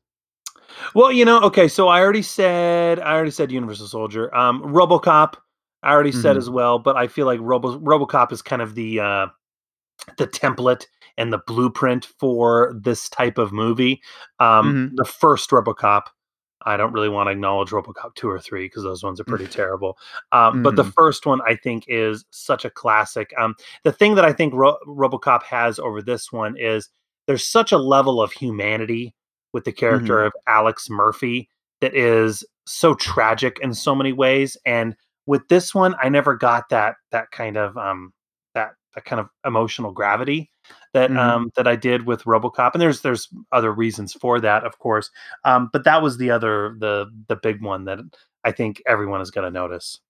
[0.94, 5.34] Well, you know, okay, so I already said I already said Universal Soldier, um, RoboCop.
[5.82, 6.22] I already mm-hmm.
[6.22, 9.26] said as well, but I feel like Robo RoboCop is kind of the uh,
[10.16, 14.02] the template and the blueprint for this type of movie.
[14.40, 14.96] Um, mm-hmm.
[14.96, 16.02] The first RoboCop,
[16.62, 19.46] I don't really want to acknowledge RoboCop two or three because those ones are pretty
[19.46, 19.98] terrible.
[20.32, 20.62] Um, mm-hmm.
[20.62, 20.90] But the mm-hmm.
[20.90, 23.32] first one, I think, is such a classic.
[23.38, 26.88] Um, the thing that I think Ro- RoboCop has over this one is
[27.26, 29.14] there's such a level of humanity
[29.52, 30.26] with the character mm-hmm.
[30.26, 31.48] of Alex Murphy
[31.80, 34.56] that is so tragic in so many ways.
[34.64, 34.96] And
[35.26, 38.12] with this one, I never got that that kind of um,
[38.54, 40.50] that that kind of emotional gravity
[40.94, 41.18] that mm-hmm.
[41.18, 45.10] um, that I did with RoboCop, and there's there's other reasons for that, of course.
[45.44, 47.98] Um, but that was the other the the big one that
[48.44, 50.00] I think everyone is going to notice.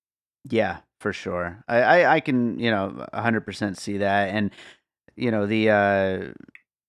[0.48, 1.64] Yeah, for sure.
[1.68, 4.50] I, I, I can you know 100 percent see that, and
[5.16, 6.32] you know the uh,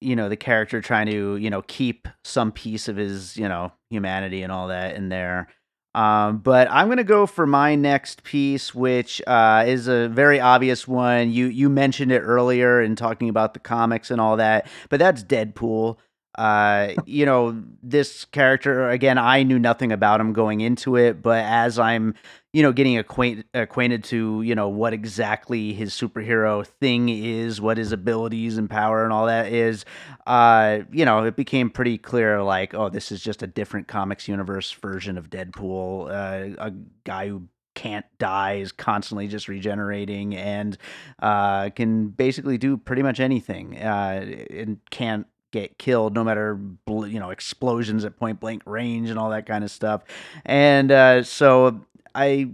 [0.01, 3.71] you know the character trying to you know keep some piece of his you know
[3.89, 5.47] humanity and all that in there.
[5.95, 10.85] Um, but I'm gonna go for my next piece, which uh, is a very obvious
[10.85, 11.31] one.
[11.31, 15.23] You you mentioned it earlier in talking about the comics and all that, but that's
[15.23, 15.95] Deadpool.
[16.37, 21.45] Uh, you know, this character again, I knew nothing about him going into it, but
[21.45, 22.13] as I'm,
[22.55, 27.77] you know, getting acquainted acquainted to, you know, what exactly his superhero thing is, what
[27.77, 29.83] his abilities and power and all that is,
[30.25, 34.29] uh, you know, it became pretty clear like, oh, this is just a different comics
[34.29, 36.71] universe version of Deadpool, uh, a
[37.03, 40.77] guy who can't die, is constantly just regenerating, and
[41.21, 43.77] uh, can basically do pretty much anything.
[43.77, 49.17] Uh, and can't get killed no matter you know explosions at point blank range and
[49.17, 50.03] all that kind of stuff
[50.43, 52.49] and uh, so i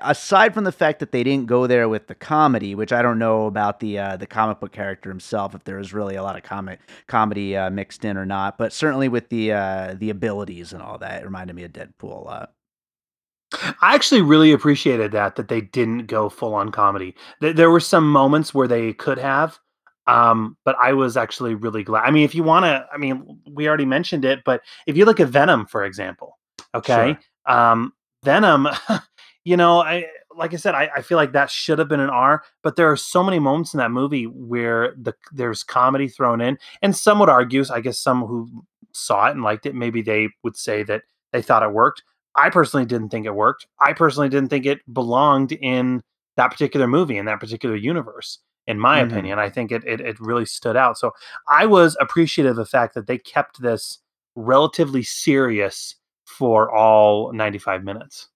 [0.00, 3.18] aside from the fact that they didn't go there with the comedy which i don't
[3.18, 6.36] know about the uh, the comic book character himself if there was really a lot
[6.36, 10.72] of comic comedy uh, mixed in or not but certainly with the uh, the abilities
[10.72, 12.52] and all that it reminded me of deadpool a lot
[13.80, 17.14] I actually really appreciated that that they didn't go full on comedy.
[17.40, 19.58] There were some moments where they could have,
[20.06, 22.04] um, but I was actually really glad.
[22.04, 25.04] I mean, if you want to, I mean, we already mentioned it, but if you
[25.04, 26.38] look at Venom, for example,
[26.74, 27.56] okay, sure.
[27.56, 27.92] um,
[28.24, 28.68] Venom,
[29.44, 30.06] you know, I
[30.36, 32.90] like I said, I, I feel like that should have been an R, but there
[32.90, 37.18] are so many moments in that movie where the there's comedy thrown in, and some
[37.20, 40.82] would argue, I guess some who saw it and liked it, maybe they would say
[40.84, 42.02] that they thought it worked.
[42.36, 43.66] I personally didn't think it worked.
[43.80, 46.02] I personally didn't think it belonged in
[46.36, 48.40] that particular movie in that particular universe.
[48.66, 49.12] In my mm-hmm.
[49.12, 50.98] opinion, I think it, it it really stood out.
[50.98, 51.12] So
[51.48, 53.98] I was appreciative of the fact that they kept this
[54.36, 55.96] relatively serious
[56.38, 58.28] for all 95 minutes.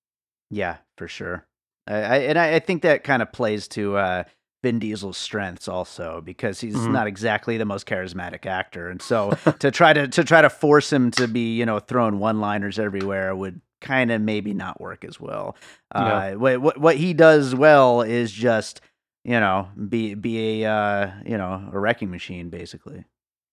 [0.50, 1.46] Yeah, for sure.
[1.86, 4.24] I, and I, I think that kind of plays to uh,
[4.62, 6.92] Vin Diesel's strengths also because he's mm-hmm.
[6.92, 9.30] not exactly the most charismatic actor, and so
[9.60, 12.78] to try to to try to force him to be you know throwing one liners
[12.78, 15.56] everywhere would kind of maybe not work as well.
[15.92, 18.80] Uh, what, what what he does well is just
[19.24, 23.04] you know be be a uh, you know a wrecking machine basically.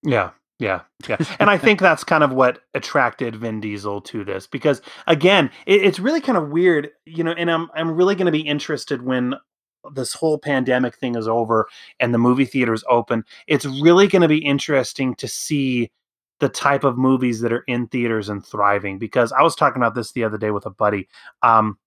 [0.03, 4.47] Yeah, yeah, yeah, and I think that's kind of what attracted Vin Diesel to this
[4.47, 7.33] because again, it, it's really kind of weird, you know.
[7.33, 9.35] And I'm I'm really going to be interested when
[9.93, 11.67] this whole pandemic thing is over
[11.99, 13.25] and the movie theaters open.
[13.47, 15.91] It's really going to be interesting to see
[16.39, 19.95] the type of movies that are in theaters and thriving because I was talking about
[19.95, 21.07] this the other day with a buddy.
[21.43, 21.77] Um,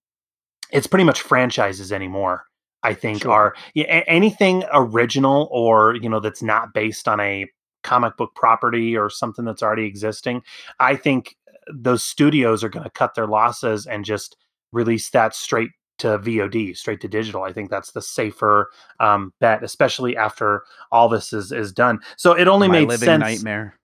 [0.70, 2.44] it's pretty much franchises anymore.
[2.82, 3.32] I think sure.
[3.32, 7.46] are yeah, anything original or you know that's not based on a
[7.88, 10.42] comic book property or something that's already existing.
[10.78, 11.36] I think
[11.72, 14.36] those studios are going to cut their losses and just
[14.72, 17.42] release that straight to VOD, straight to digital.
[17.42, 18.70] I think that's the safer
[19.00, 21.98] um, bet, especially after all this is is done.
[22.16, 23.20] So it only My made sense.
[23.20, 23.78] Nightmare.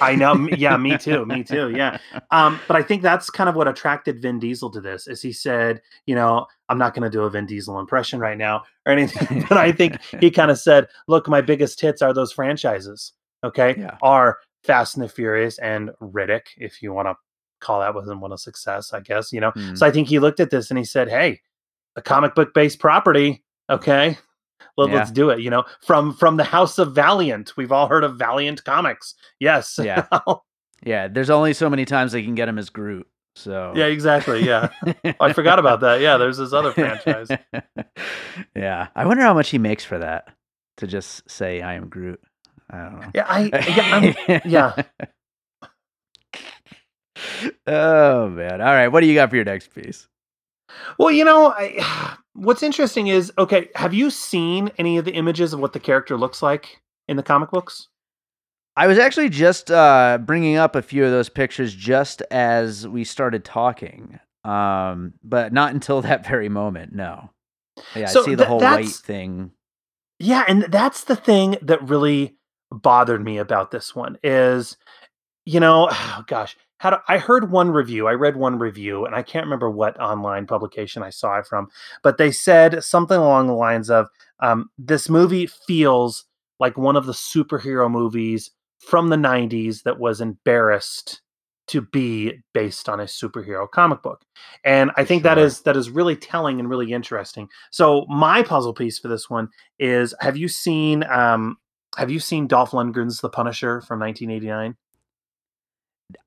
[0.00, 0.48] I know.
[0.56, 1.26] Yeah, me too.
[1.26, 1.70] Me too.
[1.70, 1.98] Yeah.
[2.30, 5.32] Um, but I think that's kind of what attracted Vin Diesel to this is he
[5.32, 8.92] said, you know, I'm not going to do a Vin Diesel impression right now or
[8.92, 13.12] anything, but I think he kind of said, look, my biggest hits are those franchises.
[13.44, 13.76] Okay.
[13.78, 13.98] Yeah.
[14.02, 17.14] Are Fast and the Furious and Riddick, if you want to
[17.60, 19.52] call that wasn't one a success, I guess, you know.
[19.52, 19.78] Mm.
[19.78, 21.40] So I think he looked at this and he said, Hey,
[21.96, 23.42] a comic book based property.
[23.70, 24.18] Okay.
[24.76, 25.40] Well, Let, us do it.
[25.40, 27.56] You know, from from the House of Valiant.
[27.56, 29.14] We've all heard of Valiant Comics.
[29.38, 29.78] Yes.
[29.80, 30.06] Yeah.
[30.84, 31.08] yeah.
[31.08, 33.06] There's only so many times they can get him as Groot.
[33.36, 34.44] So yeah, exactly.
[34.44, 34.68] Yeah,
[35.04, 36.00] oh, I forgot about that.
[36.00, 37.28] Yeah, there's this other franchise.
[38.56, 40.28] yeah, I wonder how much he makes for that
[40.76, 42.20] to just say I am Groot.
[42.74, 43.10] I don't know.
[43.14, 44.82] Yeah, I yeah, yeah.
[47.66, 48.60] oh man!
[48.60, 50.08] All right, what do you got for your next piece?
[50.98, 53.68] Well, you know, I, what's interesting is okay.
[53.76, 57.22] Have you seen any of the images of what the character looks like in the
[57.22, 57.88] comic books?
[58.76, 63.04] I was actually just uh, bringing up a few of those pictures just as we
[63.04, 66.92] started talking, um, but not until that very moment.
[66.92, 67.30] No.
[67.94, 69.52] Yeah, so I see the th- whole white thing.
[70.18, 72.36] Yeah, and that's the thing that really
[72.82, 74.76] bothered me about this one is,
[75.44, 79.14] you know, oh gosh, how do, I heard one review, I read one review, and
[79.14, 81.68] I can't remember what online publication I saw it from,
[82.02, 84.08] but they said something along the lines of,
[84.40, 86.24] um, "This movie feels
[86.60, 91.22] like one of the superhero movies from the '90s that was embarrassed."
[91.66, 94.22] to be based on a superhero comic book.
[94.64, 95.34] And I think sure.
[95.34, 97.48] that is that is really telling and really interesting.
[97.70, 101.56] So my puzzle piece for this one is have you seen um
[101.96, 104.76] have you seen Dolph Lundgren's The Punisher from 1989?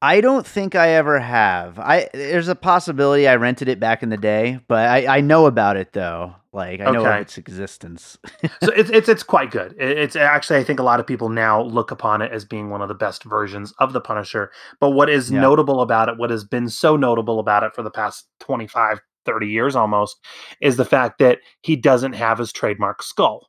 [0.01, 1.79] I don't think I ever have.
[1.79, 5.45] I there's a possibility I rented it back in the day, but I, I know
[5.45, 6.35] about it though.
[6.51, 6.93] Like I okay.
[6.93, 8.17] know of its existence.
[8.63, 9.75] so it's it's it's quite good.
[9.77, 12.81] It's actually I think a lot of people now look upon it as being one
[12.81, 14.51] of the best versions of the Punisher.
[14.79, 15.41] But what is yeah.
[15.41, 19.47] notable about it, what has been so notable about it for the past 25, 30
[19.47, 20.17] years almost,
[20.59, 23.47] is the fact that he doesn't have his trademark skull.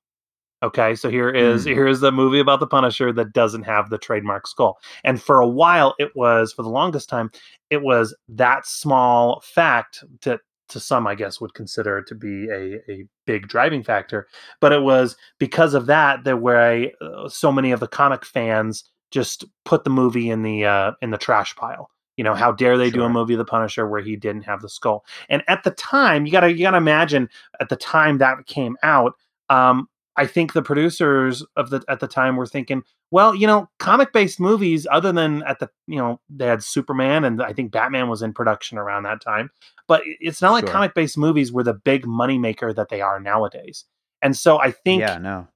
[0.63, 1.73] Okay, so here is mm.
[1.73, 4.79] here is the movie about the Punisher that doesn't have the trademark skull.
[5.05, 7.31] And for a while it was for the longest time
[7.71, 10.41] it was that small fact that
[10.71, 14.27] to some I guess would consider to be a, a big driving factor,
[14.61, 18.85] but it was because of that that where uh, so many of the comic fans
[19.11, 21.91] just put the movie in the uh, in the trash pile.
[22.17, 22.99] You know, how dare they sure.
[22.99, 25.05] do a movie of the Punisher where he didn't have the skull?
[25.29, 27.29] And at the time, you gotta you gotta imagine
[27.61, 29.15] at the time that came out,
[29.51, 29.89] um,
[30.19, 34.13] I think the producers of the at the time were thinking, well, you know, comic
[34.13, 38.09] based movies, other than at the you know they had Superman and I think Batman
[38.09, 39.51] was in production around that time,
[39.87, 40.73] but it's not like sure.
[40.73, 43.85] comic based movies were the big money maker that they are nowadays.
[44.21, 45.49] And so I think, yeah, no,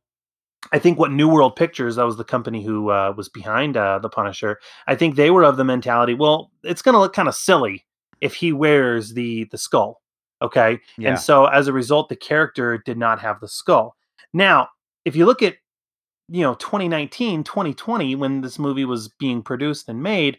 [0.72, 3.98] I think what New World Pictures, that was the company who uh, was behind uh,
[3.98, 4.58] the Punisher.
[4.86, 7.84] I think they were of the mentality, well, it's going to look kind of silly
[8.20, 10.02] if he wears the the skull
[10.42, 10.80] Okay.
[10.98, 11.10] Yeah.
[11.10, 13.96] And so as a result, the character did not have the skull.
[14.32, 14.68] Now,
[15.04, 15.56] if you look at,
[16.28, 20.38] you know, 2019, 2020, when this movie was being produced and made,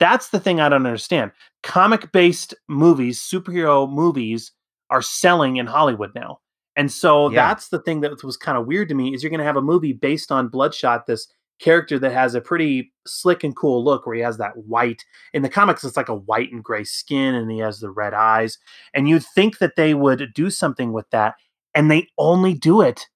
[0.00, 1.32] that's the thing I don't understand.
[1.62, 4.52] Comic based movies, superhero movies,
[4.90, 6.40] are selling in Hollywood now.
[6.76, 7.34] And so Yeah.
[7.48, 9.56] that's the thing that was kind of weird to me is you're going to have
[9.56, 11.28] a movie based on Bloodshot, this
[11.60, 15.42] character that has a pretty slick and cool look where he has that white in
[15.42, 18.58] the comics it's like a white and gray skin and he has the red eyes
[18.92, 21.36] and you'd think that they would do something with that
[21.72, 23.06] and they only do it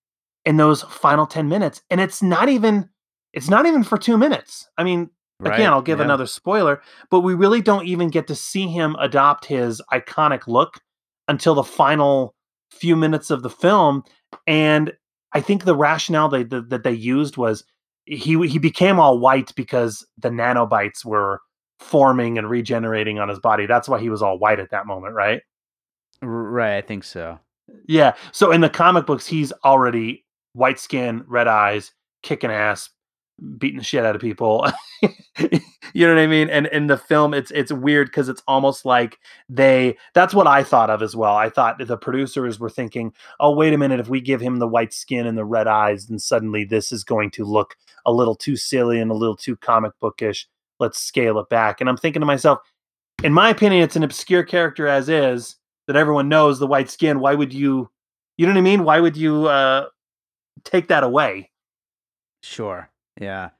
[0.48, 2.88] in those final 10 minutes and it's not even
[3.34, 4.66] it's not even for 2 minutes.
[4.78, 6.06] I mean, Right, again, I'll give yeah.
[6.06, 10.80] another spoiler, but we really don't even get to see him adopt his iconic look
[11.28, 12.34] until the final
[12.72, 14.02] few minutes of the film.
[14.48, 14.92] And
[15.32, 17.62] I think the rationale they, that, that they used was
[18.04, 21.40] he he became all white because the nanobites were
[21.78, 23.66] forming and regenerating on his body.
[23.66, 25.42] That's why he was all white at that moment, right?
[26.20, 27.38] Right, I think so.
[27.86, 28.14] Yeah.
[28.32, 30.24] So in the comic books, he's already
[30.58, 31.92] white skin, red eyes,
[32.22, 32.90] kicking ass,
[33.58, 34.66] beating the shit out of people.
[35.02, 36.50] you know what I mean?
[36.50, 39.96] And in the film, it's it's weird because it's almost like they.
[40.14, 41.36] That's what I thought of as well.
[41.36, 44.00] I thought the producers were thinking, "Oh, wait a minute!
[44.00, 47.04] If we give him the white skin and the red eyes, then suddenly this is
[47.04, 50.48] going to look a little too silly and a little too comic bookish.
[50.80, 52.58] Let's scale it back." And I'm thinking to myself,
[53.22, 55.56] in my opinion, it's an obscure character as is
[55.86, 57.20] that everyone knows the white skin.
[57.20, 57.90] Why would you?
[58.36, 58.84] You know what I mean?
[58.84, 59.86] Why would you uh,
[60.64, 61.50] take that away?
[62.42, 62.90] Sure.
[63.20, 63.50] Yeah.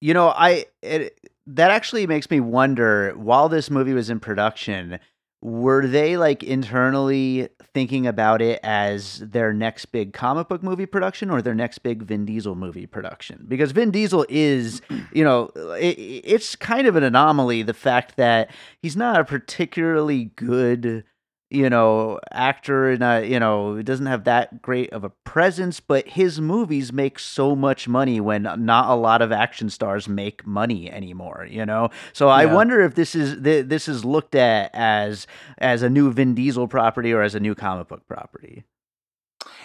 [0.00, 4.98] You know, I it, that actually makes me wonder while this movie was in production,
[5.42, 11.30] were they like internally thinking about it as their next big comic book movie production
[11.30, 13.44] or their next big Vin Diesel movie production?
[13.46, 14.80] Because Vin Diesel is,
[15.12, 18.50] you know, it, it's kind of an anomaly the fact that
[18.82, 21.04] he's not a particularly good
[21.50, 25.78] you know, actor and uh, you know, it doesn't have that great of a presence,
[25.78, 30.46] but his movies make so much money when not a lot of action stars make
[30.46, 31.90] money anymore, you know.
[32.12, 35.26] So I wonder if this is th- this is looked at as
[35.58, 38.64] as a new Vin Diesel property or as a new comic book property.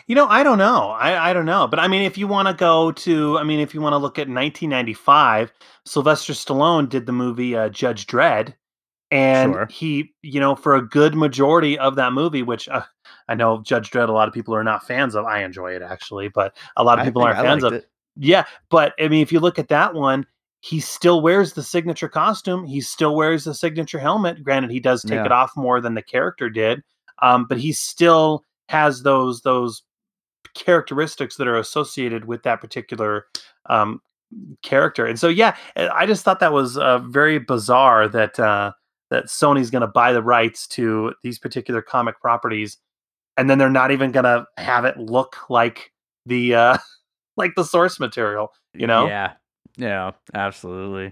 [0.08, 0.90] You know, I don't know.
[0.90, 1.68] I, I don't know.
[1.68, 3.98] But I mean, if you want to go to, I mean, if you want to
[3.98, 5.52] look at 1995,
[5.86, 8.54] Sylvester Stallone did the movie uh, Judge Dredd.
[9.12, 9.68] And Sure.
[9.70, 12.84] he, you know, for a good majority of that movie, which uh,
[13.28, 15.26] I know Judge Dredd, a lot of people are not fans of.
[15.26, 17.74] I enjoy it actually, but a lot of people aren't I fans of.
[17.74, 17.89] it.
[18.16, 20.26] Yeah, but I mean, if you look at that one,
[20.62, 22.66] he still wears the signature costume.
[22.66, 24.43] He still wears the signature helmet.
[24.43, 25.26] Granted, he does take Yeah.
[25.26, 26.82] it off more than the character did,
[27.22, 29.84] um, but he still has those those
[30.53, 33.26] characteristics that are associated with that particular
[33.70, 34.01] um,
[34.62, 35.05] character.
[35.05, 38.72] And so, yeah, I I just thought that was uh, very bizarre that uh,
[39.12, 42.78] that Sony's going to buy the rights to these particular comic properties,
[43.38, 45.91] and then they're not even going to have it look like
[46.26, 46.78] the uh,
[47.38, 48.51] like the source material.
[48.74, 49.05] You know?
[49.05, 49.34] Yeah.
[49.82, 51.12] Yeah, absolutely.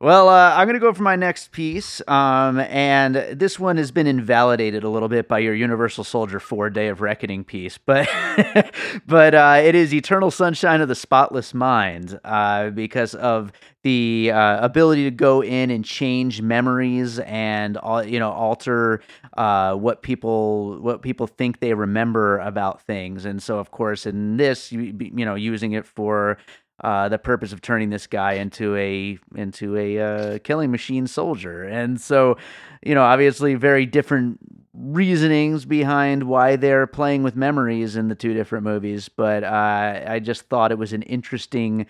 [0.00, 2.00] Well, uh, I'm going to go for my next piece.
[2.08, 6.70] Um, and this one has been invalidated a little bit by your Universal Soldier 4
[6.70, 8.08] Day of Reckoning piece, but
[9.06, 13.52] but uh, it is Eternal Sunshine of the Spotless Mind uh, because of
[13.82, 19.00] the uh, ability to go in and change memories and all you know alter
[19.36, 24.38] uh, what people what people think they remember about things and so of course in
[24.38, 26.36] this you, you know using it for
[26.84, 31.62] uh, the purpose of turning this guy into a into a uh, killing machine soldier
[31.64, 32.36] and so
[32.84, 34.38] you know obviously very different
[34.74, 40.18] reasonings behind why they're playing with memories in the two different movies but uh, i
[40.18, 41.86] just thought it was an interesting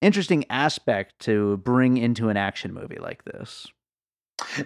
[0.00, 3.66] interesting aspect to bring into an action movie like this.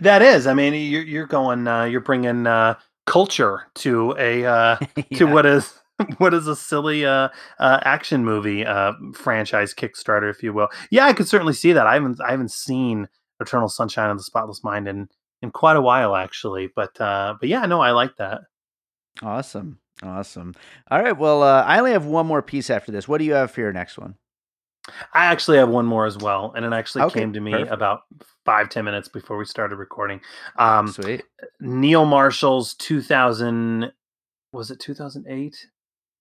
[0.00, 0.46] That is.
[0.46, 1.66] I mean, you're you're going.
[1.66, 2.74] Uh, you're bringing uh,
[3.06, 4.76] culture to a uh,
[5.14, 5.72] to what is
[6.18, 7.28] what is a silly uh,
[7.58, 10.68] uh, action movie uh, franchise Kickstarter, if you will.
[10.90, 11.86] Yeah, I could certainly see that.
[11.86, 13.08] I haven't I haven't seen
[13.40, 15.08] Eternal Sunshine of the Spotless Mind in
[15.42, 16.68] in quite a while, actually.
[16.74, 18.42] But uh, but yeah, no, I like that.
[19.22, 19.78] Awesome.
[20.02, 20.54] Awesome.
[20.90, 21.16] All right.
[21.16, 23.06] Well, uh, I only have one more piece after this.
[23.06, 24.16] What do you have for your next one?
[25.14, 27.70] I actually have one more as well, and it actually Okay, came to me perfect.
[27.72, 28.00] about
[28.44, 30.20] five ten minutes before we started recording.
[30.56, 31.22] Um, Sweet.
[31.60, 33.92] Neil Marshall's 2000
[34.52, 35.68] was it 2008?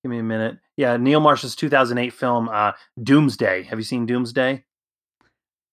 [0.04, 0.58] Give me a minute.
[0.78, 2.72] Yeah, Neil Marshall's 2008 film uh
[3.02, 3.64] Doomsday.
[3.64, 4.64] Have you seen Doomsday?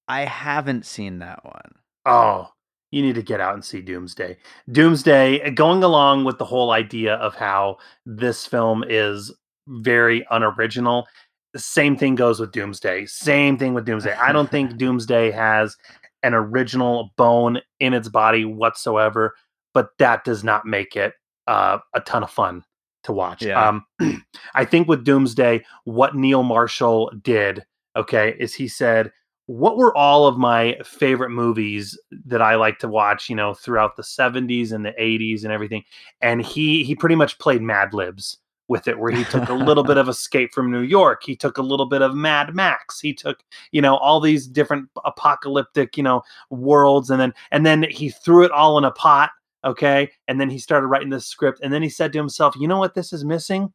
[0.06, 1.72] I haven't seen that one.
[2.06, 2.50] Oh,
[2.90, 4.36] you need to get out and see Doomsday.
[4.70, 9.32] Doomsday uh, going along with the whole idea of how this film is
[9.66, 11.06] very unoriginal.
[11.52, 13.06] The same thing goes with Doomsday.
[13.06, 14.14] Same thing with Doomsday.
[14.14, 15.76] I don't think Doomsday has
[16.22, 19.34] an original bone in its body whatsoever,
[19.72, 21.14] but that does not make it
[21.46, 22.64] uh, a ton of fun
[23.04, 23.42] to watch.
[23.42, 23.68] Yeah.
[24.00, 24.22] Um,
[24.54, 27.64] I think with Doomsday, what Neil Marshall did,
[27.96, 29.10] okay, is he said,
[29.46, 33.28] "What were all of my favorite movies that I like to watch?
[33.28, 35.84] You know, throughout the '70s and the '80s and everything."
[36.20, 38.38] And he he pretty much played Mad Libs
[38.68, 41.58] with it where he took a little bit of escape from new york he took
[41.58, 43.42] a little bit of mad max he took
[43.72, 48.44] you know all these different apocalyptic you know worlds and then and then he threw
[48.44, 49.30] it all in a pot
[49.64, 52.68] okay and then he started writing this script and then he said to himself you
[52.68, 53.72] know what this is missing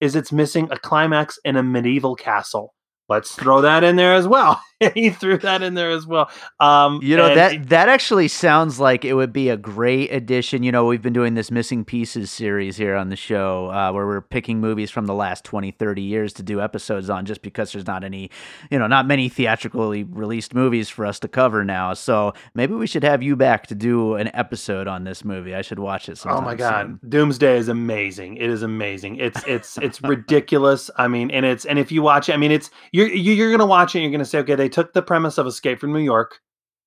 [0.00, 2.74] is it's missing a climax in a medieval castle
[3.08, 4.60] let's throw that in there as well.
[4.94, 6.30] he threw that in there as well.
[6.60, 10.62] Um, you know that that actually sounds like it would be a great addition.
[10.62, 14.06] You know, we've been doing this missing pieces series here on the show uh, where
[14.06, 17.72] we're picking movies from the last 20, 30 years to do episodes on just because
[17.72, 18.30] there's not any,
[18.70, 21.94] you know, not many theatrically released movies for us to cover now.
[21.94, 25.54] So maybe we should have you back to do an episode on this movie.
[25.54, 26.42] I should watch it sometime.
[26.42, 27.00] Oh my god, soon.
[27.08, 28.36] Doomsday is amazing.
[28.36, 29.16] It is amazing.
[29.16, 30.90] It's it's it's ridiculous.
[30.96, 33.64] I mean, and it's and if you watch it, I mean, it's you're you're gonna
[33.64, 33.98] watch it.
[33.98, 36.40] and You're gonna say, okay, they took the premise of Escape from New York,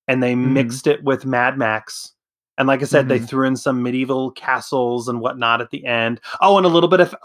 [0.08, 0.52] and they Mhm.
[0.54, 2.14] mixed it with Mad Max.
[2.58, 3.28] And like I said, they Mhm.
[3.30, 6.20] threw in some medieval castles and whatnot at the end.
[6.42, 7.16] Oh, and a little bit of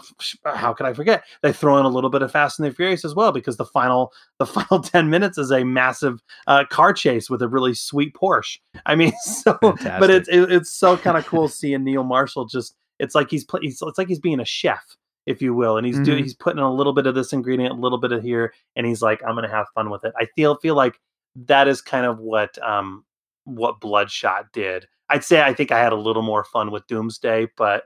[0.45, 1.25] how could I forget?
[1.41, 3.65] They throw in a little bit of Fast and the Furious as well because the
[3.65, 8.13] final the final ten minutes is a massive uh, car chase with a really sweet
[8.13, 8.59] Porsche.
[8.85, 12.73] I mean, so but it's it, it's so kind of cool seeing Neil Marshall just
[12.99, 14.95] it's like he's, he's it's like he's being a chef
[15.25, 16.23] if you will and he's doing Mhm.
[16.23, 19.01] he's putting a little bit of this ingredient a little bit of here and he's
[19.01, 20.99] like i'm gonna have fun with it i feel feel like
[21.35, 23.03] that is kind of what um
[23.45, 27.47] what bloodshot did i'd say i think i had a little more fun with doomsday
[27.57, 27.83] but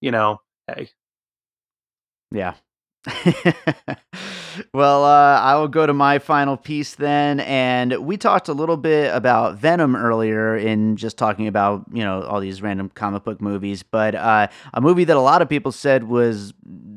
[0.00, 0.88] you know hey
[2.30, 2.54] Yeah.
[4.72, 7.40] well, uh, I will go to my final piece then.
[7.40, 12.22] And we talked a little bit about Venom earlier in just talking about, you know,
[12.22, 13.82] all these random comic book movies.
[13.82, 16.54] But uh, a movie that a lot of people said was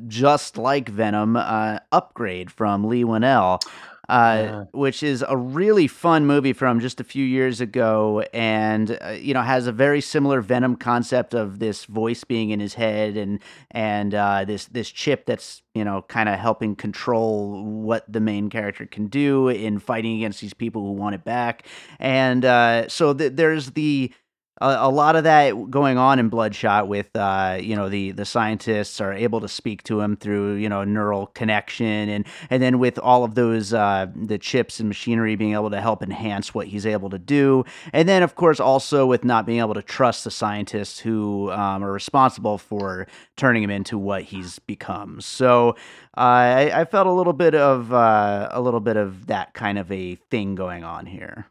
[0.08, 3.62] just like Venom, uh, Upgrade from Leigh Whannell.
[4.10, 4.64] Uh, Yeah.
[4.72, 9.34] which is a really fun movie from just a few years ago, and uh, you
[9.34, 13.39] know has a very similar Venom concept of this voice being in his head, and
[13.72, 18.49] and uh, this this chip that's you know kind of helping control what the main
[18.49, 21.68] character can do in fighting against these people who want it back,
[21.99, 24.14] and uh, so th- there's the
[24.62, 28.26] a, a lot of that going on in Bloodshot with uh, you know the the
[28.26, 32.80] scientists are able to speak to him through you know neural connection and and then
[32.80, 36.68] with all of those uh, the chips and machinery being able to help enhance what
[36.68, 37.64] he's able to do.
[37.93, 41.84] And then of course also with not being able to trust the scientists who um,
[41.84, 45.22] are responsible for turning him into what he's become.
[45.22, 45.70] So
[46.18, 49.78] uh, I, I felt a little bit of uh, a little bit of that kind
[49.78, 51.47] of a thing going on here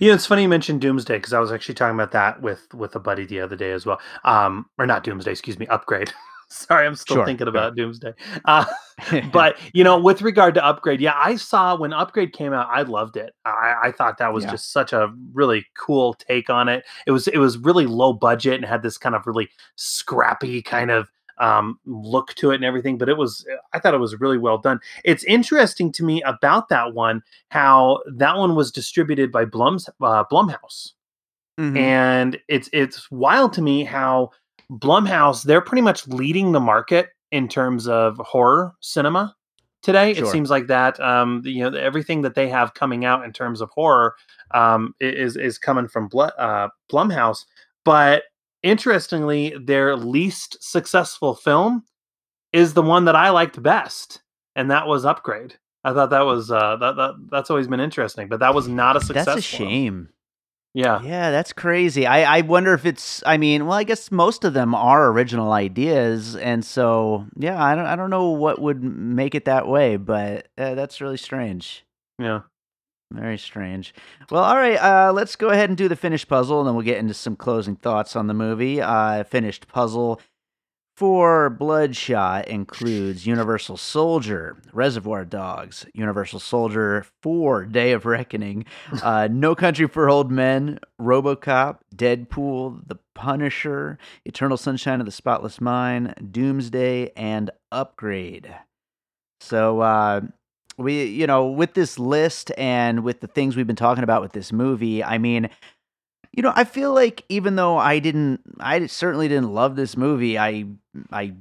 [0.00, 2.72] you know it's funny you mentioned doomsday because i was actually talking about that with
[2.74, 4.00] with a buddy the other day as well.
[4.24, 6.12] Um or not doomsday excuse me upgrade.
[6.48, 8.12] Sorry i'm still Sure, thinking about doomsday.
[8.44, 8.64] Uh
[9.32, 12.82] but you know with regard to upgrade yeah i saw when upgrade came out i
[12.82, 13.34] loved it.
[13.44, 14.50] I, I thought that was Yeah.
[14.52, 16.84] just such a really cool take on it.
[17.06, 20.90] It was it was really low budget and had this kind of really scrappy kind
[20.90, 21.08] of
[21.38, 24.58] um look to it and everything but it was i thought it was really well
[24.58, 29.88] done it's interesting to me about that one how that one was distributed by blum's
[30.00, 30.92] uh, blumhouse
[31.58, 31.76] Mhm.
[31.78, 34.30] and it's it's wild to me how
[34.70, 39.34] Blumhouse they're pretty much leading the market in terms of horror cinema
[39.82, 40.10] today.
[40.10, 43.60] It seems like that um, you know, everything that they have coming out in terms
[43.60, 44.16] of horror
[44.52, 47.44] um, is is coming from Blu- uh, Blumhouse.
[47.84, 48.24] But
[48.66, 51.84] interestingly, their least successful film
[52.52, 54.22] is the one that I liked best,
[54.54, 55.54] and that was Upgrade.
[55.84, 58.96] I thought that was uh, that, that that's always been interesting, but that was not
[58.96, 59.24] a success.
[59.26, 60.08] that's a shame
[60.74, 61.00] Yeah.
[61.00, 62.06] Yeah, that's crazy.
[62.06, 63.22] I, I wonder if it's.
[63.24, 67.76] I mean, well, I guess most of them are original ideas, and so yeah, I
[67.76, 71.84] don't I don't know what would make it that way, but uh, that's really strange.
[72.18, 72.40] Yeah.
[73.12, 73.94] Very strange.
[74.30, 74.76] Well, all right.
[74.76, 77.36] Uh, let's go ahead and do the finished puzzle, and then we'll get into some
[77.36, 78.80] closing thoughts on the movie.
[78.80, 80.20] Uh, finished puzzle
[80.96, 88.64] for Bloodshot includes Universal Soldier, Reservoir Dogs, Universal Soldier 4, Day of Reckoning,
[89.02, 95.60] uh, No Country for Old Men, RoboCop, Deadpool, The Punisher, Eternal Sunshine of the Spotless
[95.60, 98.54] Mind, Doomsday, and Upgrade.
[99.40, 100.22] So, uh,
[100.78, 104.32] we, you know, with this list and with the things we've been talking about with
[104.32, 105.48] this movie, I mean,
[106.32, 110.38] you know, I feel like even though I didn't, I certainly didn't love this movie.
[110.38, 110.66] I,
[111.10, 111.34] I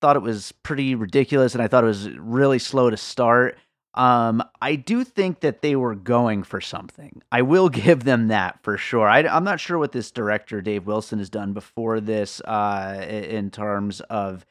[0.00, 3.58] thought it was pretty ridiculous, and I thought it was really slow to start.
[3.94, 7.20] Um, I do think that they were going for something.
[7.32, 9.08] I will give them that for sure.
[9.08, 13.50] I, am not sure what this director Dave Wilson has done before this, uh, in
[13.50, 14.46] terms of,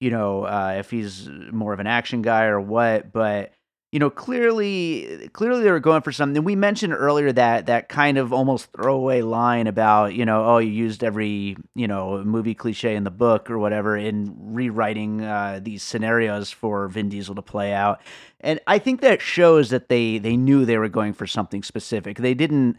[0.00, 3.12] you know, uh, if he's more of an action guy or what.
[3.12, 3.52] But
[3.90, 6.36] you know, clearly, clearly they were going for something.
[6.36, 10.58] And we mentioned earlier that that kind of almost throwaway line about, you know, oh,
[10.58, 15.60] you used every, you know, movie cliche in the book or whatever in rewriting uh,
[15.62, 18.02] these scenarios for Vin Diesel to play out.
[18.40, 22.18] And I think that shows that they they knew they were going for something specific.
[22.18, 22.76] They didn't,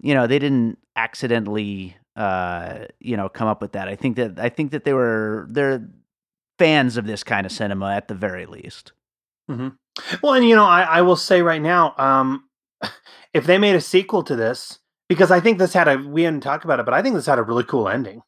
[0.00, 3.88] you know, they didn't accidentally, uh, you know, come up with that.
[3.88, 5.84] I think that I think that they were they're
[6.60, 8.92] fans of this kind of cinema at the very least.
[9.50, 9.68] Mm-hmm.
[10.22, 12.44] Well, and you know, I, I will say right now, um,
[13.34, 14.78] if they made a sequel to this,
[15.08, 17.26] because I think this had a we hadn't talked about it, but I think this
[17.26, 18.22] had a really cool ending.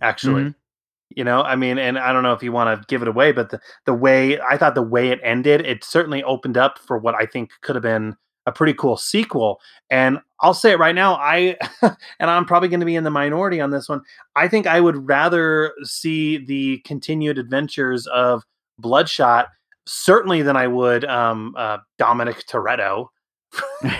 [0.00, 1.16] Actually, mm-hmm.
[1.16, 3.32] you know, I mean, and I don't know if you want to give it away,
[3.32, 6.98] but the the way I thought the way it ended, it certainly opened up for
[6.98, 9.60] what I think could have been a pretty cool sequel.
[9.90, 13.10] And I'll say it right now, I and I'm probably going to be in the
[13.10, 14.02] minority on this one.
[14.36, 18.42] I think I would rather see the continued adventures of
[18.78, 19.48] Bloodshot
[19.86, 23.08] certainly than I would um, uh, Dominic Toretto.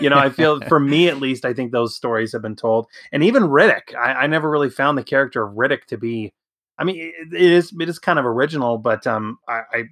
[0.00, 2.86] you know, I feel for me at least, I think those stories have been told,
[3.12, 3.94] and even Riddick.
[3.94, 6.32] I, I never really found the character of Riddick to be.
[6.78, 9.84] I mean, it, it is it is kind of original, but um, I, I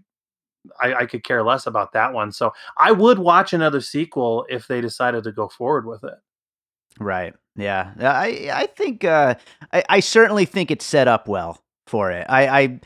[0.81, 2.33] I could care less about that one.
[2.33, 6.15] So I would watch another sequel if they decided to go forward with it.
[7.01, 7.35] Right.
[7.57, 7.93] Yeah.
[8.01, 9.35] I I think uh,
[9.73, 12.27] I I certainly think it's set up well for it.
[12.29, 12.81] I I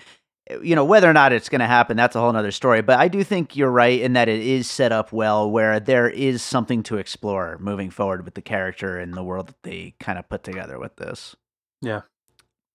[0.63, 2.99] you know whether or not it's going to happen that's a whole other story but
[2.99, 6.43] i do think you're right in that it is set up well where there is
[6.43, 10.29] something to explore moving forward with the character and the world that they kind of
[10.29, 11.37] put together with this.
[11.81, 12.03] Yeah.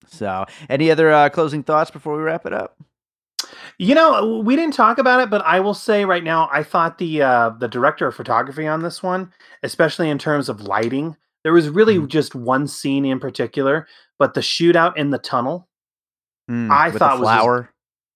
[0.06, 2.76] So any other uh, closing thoughts before we wrap it up?
[3.78, 6.98] You know we didn't talk about it but i will say right now i thought
[6.98, 11.52] the uh, the director of photography on this one especially in terms of lighting there
[11.52, 12.08] was really mm.
[12.08, 13.86] just one scene in particular
[14.18, 15.67] but the shootout in the tunnel
[16.48, 17.70] Mm, I thought flower.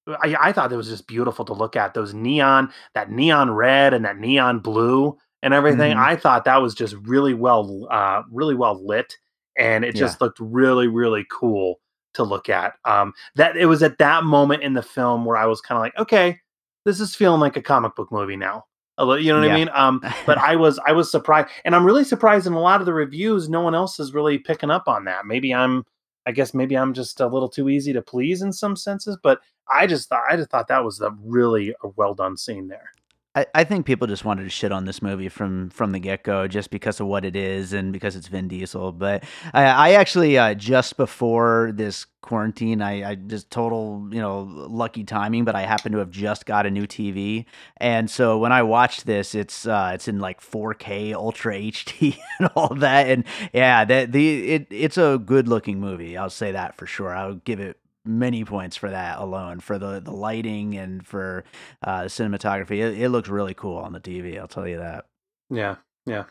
[0.06, 1.94] Was just, I, I thought it was just beautiful to look at.
[1.94, 5.92] Those neon, that neon red and that neon blue and everything.
[5.92, 6.04] Mm-hmm.
[6.04, 9.16] I thought that was just really well, uh, really well lit,
[9.56, 10.26] and it just yeah.
[10.26, 11.80] looked really, really cool
[12.14, 12.74] to look at.
[12.84, 15.82] Um, that it was at that moment in the film where I was kind of
[15.82, 16.38] like, okay,
[16.84, 18.64] this is feeling like a comic book movie now.
[18.98, 19.52] You know what yeah.
[19.52, 19.70] I mean?
[19.72, 22.86] Um, but I was I was surprised, and I'm really surprised in a lot of
[22.86, 25.26] the reviews, no one else is really picking up on that.
[25.26, 25.84] Maybe I'm
[26.26, 29.40] I guess maybe I'm just a little too easy to please in some senses, but
[29.68, 32.92] I just thought I just thought that was a really a well done scene there.
[33.34, 36.22] I, I think people just wanted to shit on this movie from from the get
[36.22, 38.92] go just because of what it is and because it's Vin Diesel.
[38.92, 39.24] But
[39.54, 45.04] I, I actually uh, just before this quarantine, I, I just total you know lucky
[45.04, 47.46] timing, but I happen to have just got a new TV,
[47.78, 52.50] and so when I watched this, it's uh, it's in like 4K Ultra HD and
[52.54, 53.24] all that, and
[53.54, 56.18] yeah, that the it it's a good looking movie.
[56.18, 57.14] I'll say that for sure.
[57.14, 61.44] I'll give it many points for that alone for the the lighting and for
[61.82, 62.78] uh, cinematography.
[62.78, 64.38] It, it looks really cool on the TV.
[64.38, 65.06] I'll tell you that.
[65.50, 65.76] Yeah,
[66.06, 66.24] yeah.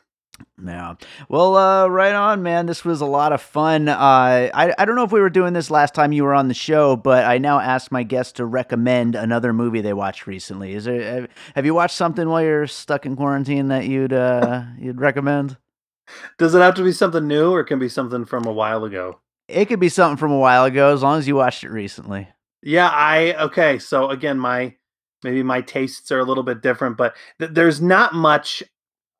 [0.63, 0.95] Yeah.
[1.30, 2.65] Well, uh, right on, man.
[2.65, 3.88] This was a lot of fun.
[3.88, 6.47] Uh, I, I don't know if we were doing this last time you were on
[6.47, 10.74] the show, but I now ask my guests to recommend another movie they watched recently.
[10.74, 14.99] Is there have you watched something while you're stuck in quarantine that you'd uh, you'd
[14.99, 15.57] recommend?
[16.38, 18.84] Does it have to be something new, or it can be something from a while
[18.84, 19.19] ago?
[19.51, 22.27] It could be something from a while ago, as long as you watched it recently.
[22.61, 23.79] Yeah, I okay.
[23.79, 24.75] So again, my
[25.23, 28.63] maybe my tastes are a little bit different, but th- there's not much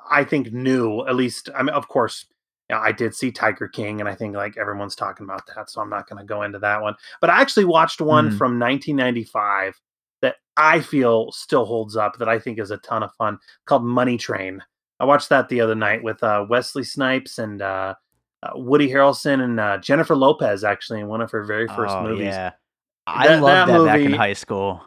[0.09, 1.05] I think new.
[1.07, 2.25] At least, I mean, of course,
[2.69, 5.69] you know, I did see Tiger King, and I think like everyone's talking about that,
[5.69, 6.95] so I'm not going to go into that one.
[7.19, 8.38] But I actually watched one mm.
[8.38, 9.79] from 1995
[10.21, 12.17] that I feel still holds up.
[12.17, 14.61] That I think is a ton of fun, called Money Train.
[14.99, 17.95] I watched that the other night with uh, Wesley Snipes and uh,
[18.44, 22.04] uh, Woody Harrelson and uh, Jennifer Lopez actually in one of her very first oh,
[22.04, 22.26] movies.
[22.26, 22.52] Yeah,
[23.08, 24.84] I that, loved that, that movie, back in high school.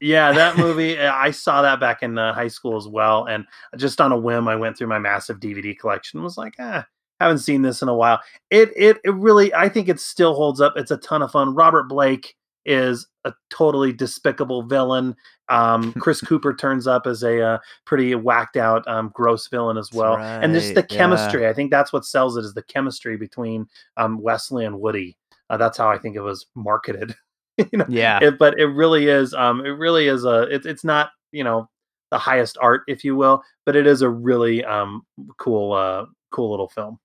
[0.00, 3.46] Yeah, that movie eh, I saw that back in uh, high school as well, and
[3.76, 6.22] just on a whim, I went through my massive DVD collection.
[6.22, 6.86] Was like, ah,
[7.20, 8.20] haven't seen this in a while.
[8.50, 10.74] It it it really, I think it still holds up.
[10.76, 11.54] It's a ton of fun.
[11.54, 12.34] Robert Blake
[12.68, 15.16] is a totally despicable villain.
[15.48, 19.92] Um, Chris Cooper turns up as a uh, pretty whacked out, um, gross villain as
[19.92, 20.16] well.
[20.16, 21.42] Right, and just the chemistry.
[21.42, 21.50] Yeah.
[21.50, 23.66] I think that's what sells it is the chemistry between
[23.96, 25.16] um, Wesley and Woody.
[25.50, 27.14] Uh, that's how I think it was marketed.
[27.58, 27.86] you know?
[27.88, 28.18] Yeah.
[28.22, 29.32] It, but it really is.
[29.34, 30.42] Um, it really is a.
[30.42, 31.68] It, it's not you know
[32.10, 35.02] the highest art, if you will, but it is a really um
[35.38, 36.98] cool uh cool little film.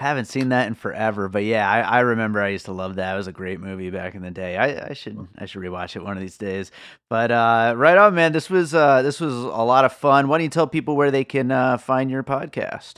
[0.00, 3.14] Haven't seen that in forever, but yeah, I, I remember I used to love that.
[3.14, 4.56] It was a great movie back in the day.
[4.56, 6.72] I, I should I should rewatch it one of these days.
[7.08, 8.32] But uh, right on, man.
[8.32, 10.26] This was uh, this was a lot of fun.
[10.26, 12.94] Why don't you tell people where they can uh, find your podcast?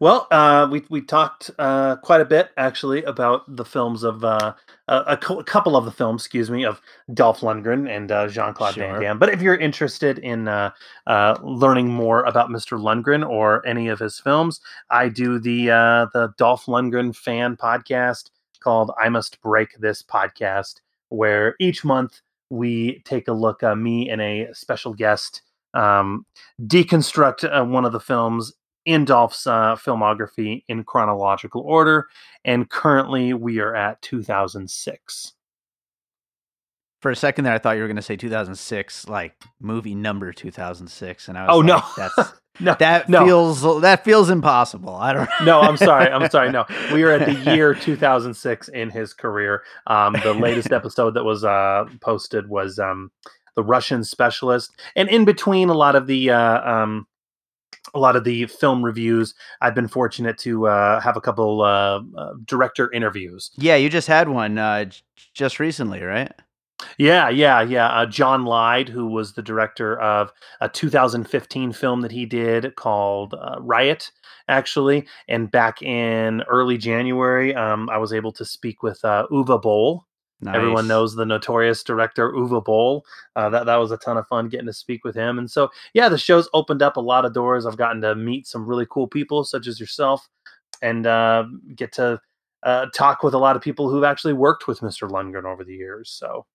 [0.00, 4.54] Well, uh, we we talked uh, quite a bit actually about the films of uh,
[4.88, 6.80] a, a, couple of the films, excuse me, of
[7.12, 8.92] Dolph Lundgren and uh, Jean Claude sure.
[8.92, 9.18] Van Damme.
[9.18, 10.70] But if you're interested in uh,
[11.06, 12.80] uh, learning more about Mr.
[12.80, 14.60] Lundgren or any of his films,
[14.90, 21.54] I do the the Dolph Lundgren fan podcast called "I Must Break This Podcast," where
[21.60, 25.42] each month we take a look, me and a special guest
[25.74, 26.26] um,
[26.62, 28.52] deconstruct uh, one of the films
[28.84, 32.08] in Dolph's uh, filmography in chronological order,
[32.44, 35.32] and currently we are at 2006.
[37.00, 40.32] For a second there, I thought you were going to say 2006, like movie number
[40.32, 43.24] 2006, and I was oh like, no, that's no, that no.
[43.24, 44.94] feels that feels impossible.
[44.94, 45.28] I don't.
[45.40, 45.46] Know.
[45.46, 46.08] No, I'm sorry.
[46.10, 46.50] I'm sorry.
[46.50, 49.62] No, we are at the year 2006 in his career.
[49.86, 53.10] Um, the latest episode that was uh, posted was um,
[53.56, 57.06] the Russian specialist, and in between a lot of the uh, um,
[57.94, 59.34] a lot of the film reviews.
[59.60, 63.50] I've been fortunate to uh, have a couple uh, uh, director interviews.
[63.56, 64.86] Yeah, you just had one uh,
[65.34, 66.32] just recently, right?
[66.96, 67.88] Yeah, yeah, yeah.
[67.88, 73.34] Uh, John Lyde, who was the director of a 2015 film that he did called
[73.34, 74.10] uh, Riot,
[74.48, 75.06] actually.
[75.28, 80.06] And back in early January, um, I was able to speak with Uwe Boll,
[80.42, 80.56] Nice.
[80.56, 83.04] Everyone knows the notorious director Uwe Boll.
[83.36, 85.38] Uh, that that was a ton of fun getting to speak with him.
[85.38, 87.66] And so, yeah, the show's opened up a lot of doors.
[87.66, 90.26] I've gotten to meet some really cool people, such as yourself,
[90.80, 92.20] and uh, get to
[92.62, 95.08] uh, talk with a lot of people who've actually worked with Mr.
[95.08, 96.10] Lundgren over the years.
[96.10, 96.46] So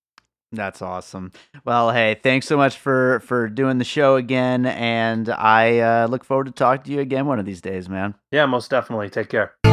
[0.52, 1.32] that's awesome.
[1.64, 6.24] Well, hey, thanks so much for for doing the show again, and I uh, look
[6.24, 8.16] forward to talking to you again one of these days, man.
[8.32, 9.10] Yeah, most definitely.
[9.10, 9.65] Take care.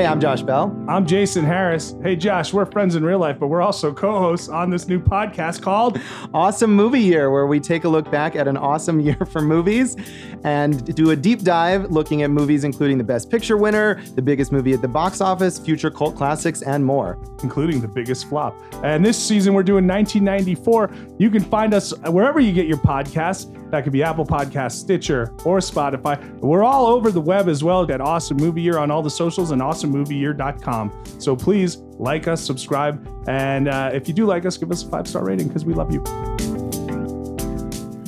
[0.00, 0.74] Hey, I'm Josh Bell.
[0.88, 1.94] I'm Jason Harris.
[2.02, 4.98] Hey, Josh, we're friends in real life, but we're also co hosts on this new
[4.98, 6.00] podcast called
[6.32, 9.98] Awesome Movie Year, where we take a look back at an awesome year for movies
[10.42, 14.52] and do a deep dive looking at movies including the Best Picture winner, the biggest
[14.52, 17.18] movie at the box office, future cult classics, and more.
[17.42, 18.56] Including the biggest flop.
[18.82, 20.90] And this season, we're doing 1994.
[21.18, 23.54] You can find us wherever you get your podcasts.
[23.70, 26.38] That could be Apple Podcast, Stitcher, or Spotify.
[26.40, 29.50] We're all over the web as well at Awesome Movie Year on all the socials
[29.50, 31.04] and awesomemovieyear.com.
[31.18, 34.88] So please like us, subscribe, and uh, if you do like us, give us a
[34.88, 36.49] five star rating because we love you.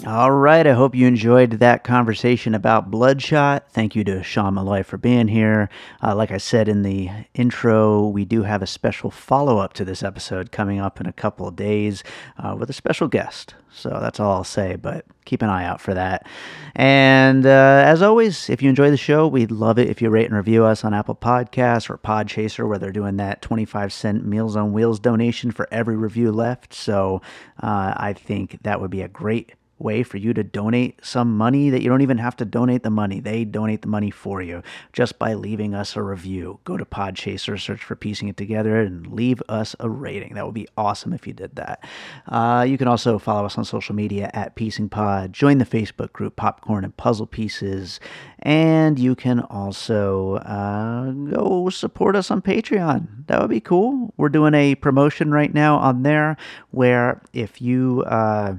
[0.04, 0.66] All right.
[0.66, 3.70] I hope you enjoyed that conversation about Bloodshot.
[3.70, 5.68] Thank you to Sean Malloy for being here.
[6.02, 9.84] Uh, like I said in the intro, we do have a special follow up to
[9.84, 12.02] this episode coming up in a couple of days
[12.36, 13.54] uh, with a special guest.
[13.70, 16.26] So that's all I'll say, but keep an eye out for that.
[16.74, 20.26] And uh, as always, if you enjoy the show, we'd love it if you rate
[20.26, 24.56] and review us on Apple Podcasts or Podchaser, where they're doing that 25 cent Meals
[24.56, 26.74] on Wheels donation for every review left.
[26.74, 27.22] So
[27.62, 29.52] uh, I think that would be a great
[29.82, 32.90] way for you to donate some money that you don't even have to donate the
[32.90, 33.20] money.
[33.20, 34.62] They donate the money for you
[34.92, 36.60] just by leaving us a review.
[36.64, 40.34] Go to Podchaser, search for Piecing It Together, and leave us a rating.
[40.34, 41.84] That would be awesome if you did that.
[42.26, 45.32] Uh, you can also follow us on social media at Piecing Pod.
[45.32, 48.00] Join the Facebook group Popcorn and Puzzle Pieces.
[48.40, 53.26] And you can also uh, go support us on Patreon.
[53.26, 54.12] That would be cool.
[54.16, 56.36] We're doing a promotion right now on there
[56.70, 58.02] where if you.
[58.06, 58.56] Uh,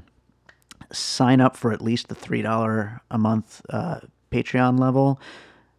[0.94, 4.00] sign up for at least the $3 a month uh,
[4.32, 5.20] Patreon level,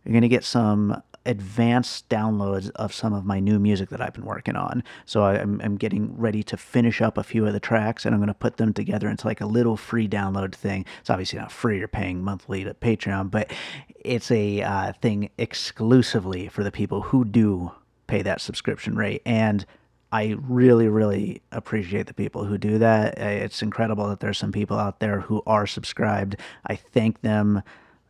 [0.04, 4.12] you're going to get some advanced downloads of some of my new music that I've
[4.12, 4.84] been working on.
[5.06, 8.20] So I'm, I'm getting ready to finish up a few of the tracks and I'm
[8.20, 10.84] going to put them together into like a little free download thing.
[11.00, 13.50] It's obviously not free, you're paying monthly to Patreon, but
[14.00, 17.72] it's a uh, thing exclusively for the people who do
[18.06, 19.22] pay that subscription rate.
[19.24, 19.64] And
[20.14, 23.18] I really, really appreciate the people who do that.
[23.18, 26.36] It's incredible that there's some people out there who are subscribed.
[26.68, 27.64] I thank them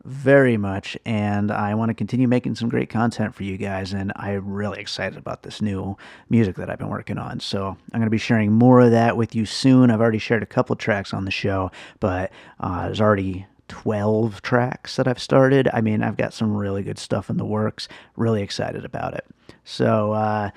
[0.05, 3.95] very much, and I want to continue making some great content for you guys.
[3.95, 5.97] And I'm really excited about this new
[6.29, 7.41] music that I've been working on.
[7.41, 9.91] So I'm going to be sharing more of that with you soon.
[9.91, 12.31] I've already shared a couple tracks on the show, but
[12.61, 15.71] uh, there's already 12 tracks that I've started.
[15.73, 17.89] I mean, I've got some really good stuff in the works.
[18.15, 19.25] Really excited about it.
[19.65, 20.51] So, uh,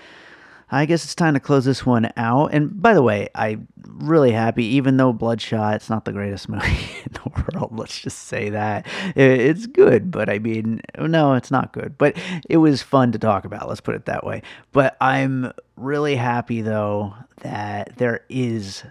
[0.70, 2.54] I guess it's time to close this one out.
[2.54, 6.88] And by the way, I'm really happy, even though Bloodshot, it's not the greatest movie
[7.06, 7.78] in the world.
[7.78, 8.86] Let's just say that.
[9.16, 11.98] It's good, but I mean, no, it's not good.
[11.98, 12.18] But
[12.50, 13.70] it was fun to talk about.
[13.70, 14.42] Let's put it that way.
[14.74, 18.84] But I'm really happy, though, that there is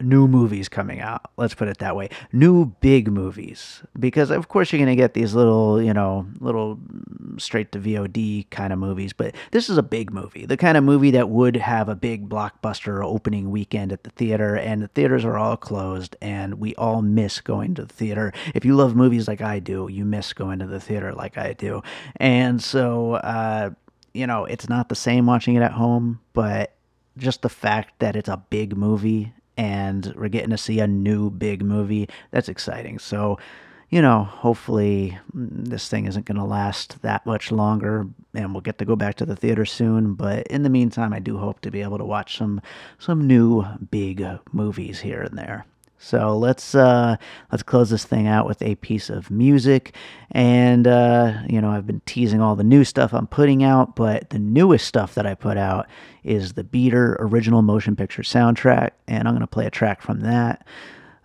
[0.00, 1.30] new movies coming out.
[1.36, 2.10] Let's put it that way.
[2.32, 3.82] New big movies.
[3.98, 6.78] Because of course you're going to get these little, you know, little
[7.38, 10.46] straight to VOD kind of movies, but this is a big movie.
[10.46, 14.56] The kind of movie that would have a big blockbuster opening weekend at the theater
[14.56, 18.32] and the theaters are all closed and we all miss going to the theater.
[18.54, 21.52] If you love movies like I do, you miss going to the theater like I
[21.52, 21.82] do.
[22.16, 23.70] And so uh
[24.14, 26.74] you know, it's not the same watching it at home, but
[27.16, 31.30] just the fact that it's a big movie and we're getting to see a new
[31.30, 32.08] big movie.
[32.30, 33.00] That's exciting.
[33.00, 33.38] So,
[33.90, 38.60] you know, hopefully mm, this thing isn't going to last that much longer and we'll
[38.60, 41.60] get to go back to the theater soon, but in the meantime, I do hope
[41.62, 42.62] to be able to watch some
[42.98, 45.66] some new big movies here and there.
[45.98, 47.16] So let's uh,
[47.50, 49.94] let's close this thing out with a piece of music,
[50.30, 54.30] and uh, you know I've been teasing all the new stuff I'm putting out, but
[54.30, 55.88] the newest stuff that I put out
[56.22, 60.64] is the Beater original motion picture soundtrack, and I'm gonna play a track from that.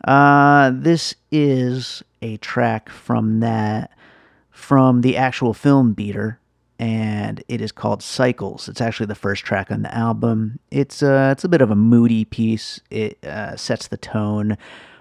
[0.03, 3.91] Uh, this is a track from that
[4.49, 6.39] from the actual film Beater,
[6.83, 8.67] and it is called Cycles.
[8.67, 10.59] It's actually the first track on the album.
[10.69, 12.81] It's uh, it's a bit of a moody piece.
[12.89, 14.57] It uh, sets the tone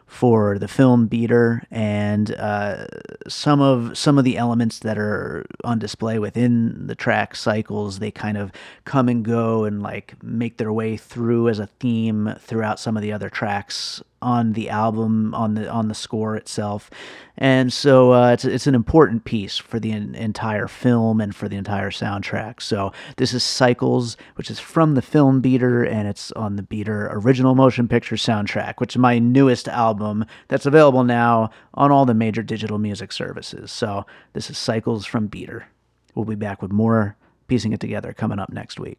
[0.06, 2.86] for the film Beater and uh,
[3.26, 8.10] some of some of the elements that are on display within the track cycles they
[8.10, 8.52] kind of
[8.84, 13.02] come and go and like make their way through as a theme throughout some of
[13.02, 16.90] the other tracks on the album on the on the score itself.
[17.36, 21.48] And so uh, it's it's an important piece for the en- entire film and for
[21.48, 22.62] the entire soundtrack.
[22.62, 27.08] So this is cycles which is from the film beater and it's on the beater
[27.12, 32.14] original motion picture soundtrack which is my newest album that's available now on all the
[32.14, 33.70] major digital music services.
[33.72, 35.66] So this is cycles from beater.
[36.14, 37.16] We'll be back with more
[37.48, 38.98] piecing it together coming up next week